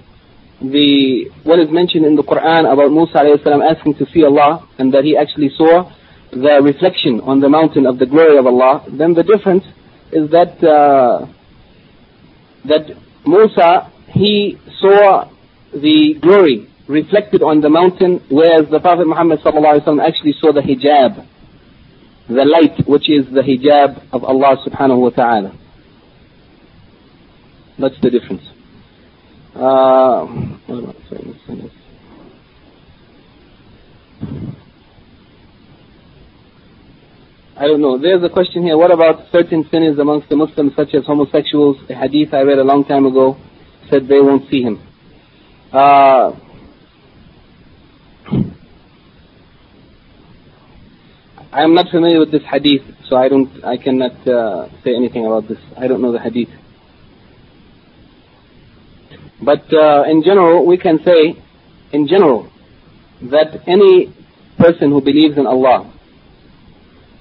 [0.63, 4.69] the what is mentioned in the Quran about Musa alayhi salam asking to see Allah
[4.79, 5.91] and that he actually saw
[6.31, 9.65] the reflection on the mountain of the glory of Allah, then the difference
[10.13, 11.27] is that uh,
[12.67, 15.31] that Musa he saw
[15.73, 21.27] the glory reflected on the mountain, whereas the Prophet Muhammad actually saw the hijab,
[22.29, 25.59] the light which is the hijab of Allah subhanahu wa ta'ala.
[27.79, 28.43] That's the difference.
[29.57, 30.27] Uh,
[37.57, 37.99] I don't know.
[37.99, 38.77] There's a question here.
[38.77, 41.77] What about certain sinners amongst the Muslims, such as homosexuals?
[41.89, 43.37] A hadith I read a long time ago
[43.89, 44.83] said they won't see him.
[45.73, 46.33] Uh,
[51.53, 55.25] I am not familiar with this hadith, so I don't, I cannot uh, say anything
[55.25, 55.59] about this.
[55.79, 56.49] I don't know the hadith.
[59.41, 61.41] But uh, in general, we can say,
[61.93, 62.51] in general,
[63.31, 64.13] that any
[64.59, 65.94] person who believes in Allah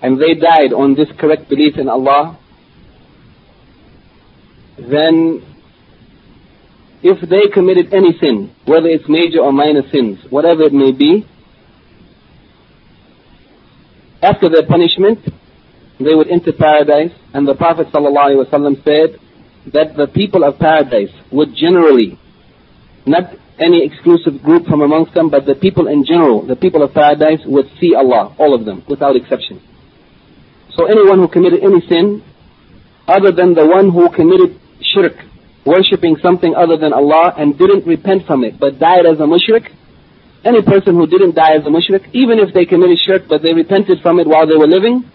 [0.04, 2.38] and they died on this correct belief in Allah,
[4.78, 5.42] then
[7.02, 11.26] if they committed any sin, whether it's major or minor sins, whatever it may be,
[14.22, 15.20] after their punishment,
[16.00, 19.20] they would enter paradise, and the Prophet ﷺ said
[19.72, 22.20] that the people of paradise would generally,
[23.06, 26.94] not any exclusive group from amongst them, but the people in general, the people of
[26.94, 29.62] paradise would see Allah, all of them, without exception.
[30.76, 32.24] So anyone who committed any sin,
[33.08, 35.14] other than the one who committed shirk,
[35.66, 39.70] worshipping something other than Allah and didn't repent from it, but died as a mushrik,
[40.44, 43.54] any person who didn't die as a mushrik, even if they committed shirk but they
[43.54, 45.10] repented from it while they were living,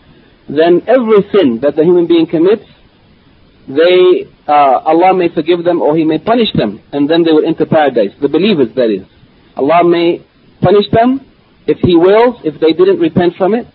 [0.49, 2.65] then every sin that the human being commits,
[3.69, 7.45] they, uh, Allah may forgive them or He may punish them, and then they will
[7.45, 8.13] enter paradise.
[8.21, 9.05] The believers, that is.
[9.57, 10.25] Allah may
[10.63, 11.21] punish them
[11.67, 13.67] if He wills, if they didn't repent from it,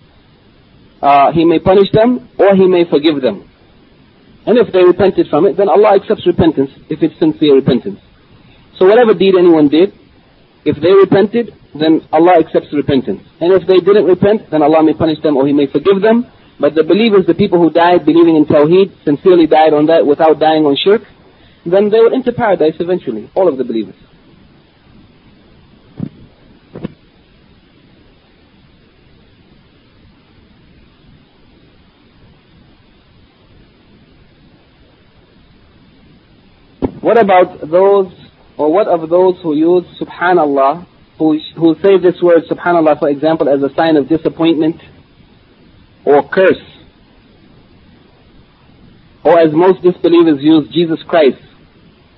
[1.04, 3.44] uh, he may punish them or he may forgive them.
[4.48, 8.00] And if they repented from it, then Allah accepts repentance if it's sincere repentance.
[8.80, 9.92] So whatever deed anyone did,
[10.64, 13.22] if they repented, then Allah accepts repentance.
[13.40, 16.26] And if they didn't repent, then Allah may punish them or He may forgive them.
[16.60, 20.40] But the believers, the people who died believing in Tawheed, sincerely died on that without
[20.40, 21.02] dying on shirk,
[21.66, 23.96] then they will enter paradise eventually, all of the believers.
[37.04, 38.14] What about those,
[38.56, 40.88] or what of those who use subhanallah,
[41.18, 44.78] who, who say this word subhanallah, for example, as a sign of disappointment
[46.06, 46.64] or curse?
[49.22, 51.42] Or as most disbelievers use Jesus Christ,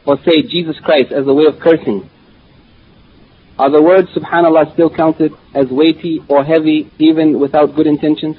[0.05, 2.07] or say Jesus Christ as a way of cursing.
[3.57, 8.37] are the words subhanallah still counted as weighty or heavy even without good intentions?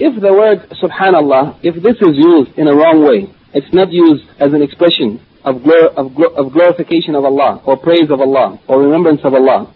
[0.00, 4.24] If the word subhanallah, if this is used in a wrong way, it's not used
[4.38, 8.60] as an expression of, glor- of, glor- of glorification of Allah, or praise of Allah,
[8.68, 9.72] or remembrance of Allah.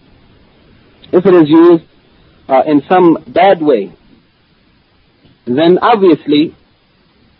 [1.13, 1.85] If it is used
[2.49, 3.93] uh, in some bad way,
[5.47, 6.55] then obviously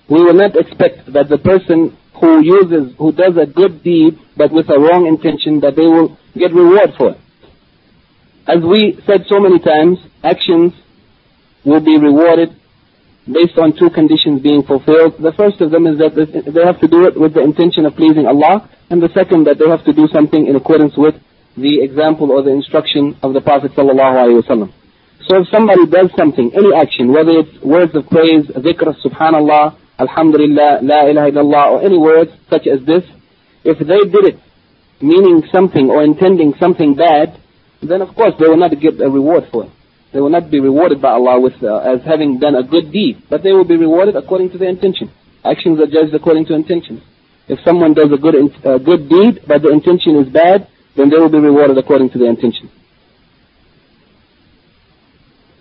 [0.09, 4.53] we will not expect that the person who uses, who does a good deed but
[4.53, 7.19] with a wrong intention, that they will get reward for it.
[8.47, 10.73] As we said so many times, actions
[11.65, 12.57] will be rewarded
[13.27, 15.15] based on two conditions being fulfilled.
[15.19, 17.95] The first of them is that they have to do it with the intention of
[17.95, 21.15] pleasing Allah, and the second that they have to do something in accordance with
[21.57, 24.43] the example or the instruction of the Prophet sallallahu
[25.29, 30.81] So if somebody does something, any action, whether it's words of praise, dhikr, subhanallah, alhamdulillah,
[30.83, 33.05] la ilaha illallah, or any words such as this,
[33.65, 34.41] if they did it
[35.03, 37.39] meaning something or intending something bad,
[37.83, 39.71] then of course they will not get a reward for it.
[40.13, 43.23] They will not be rewarded by Allah with uh, as having done a good deed,
[43.31, 45.11] but they will be rewarded according to their intention.
[45.45, 47.01] Actions are judged according to intentions.
[47.49, 48.35] If someone does a good
[48.65, 52.19] uh, good deed, but the intention is bad, then they will be rewarded according to
[52.19, 52.71] their intention.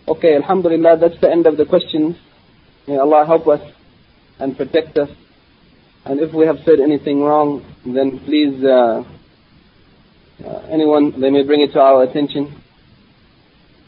[0.07, 2.17] Okay, Alhamdulillah, that's the end of the questions.
[2.87, 3.61] May Allah help us
[4.39, 5.09] and protect us.
[6.03, 9.03] And if we have said anything wrong, then please, uh,
[10.45, 12.60] uh, anyone, they may bring it to our attention.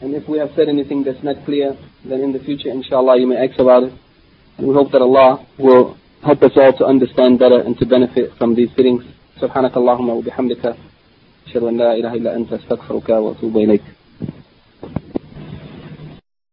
[0.03, 3.27] And if we have said anything that's not clear, then in the future, inshallah, you
[3.27, 3.93] may ask about it.
[4.57, 8.33] And we hope that Allah will help us all to understand better and to benefit
[8.37, 9.03] from these sittings.
[9.39, 10.75] سبحانك اللهم وبحمدك
[11.47, 13.83] أشهد أن لا إله إلا أنت أستغفرك وأتوب إليك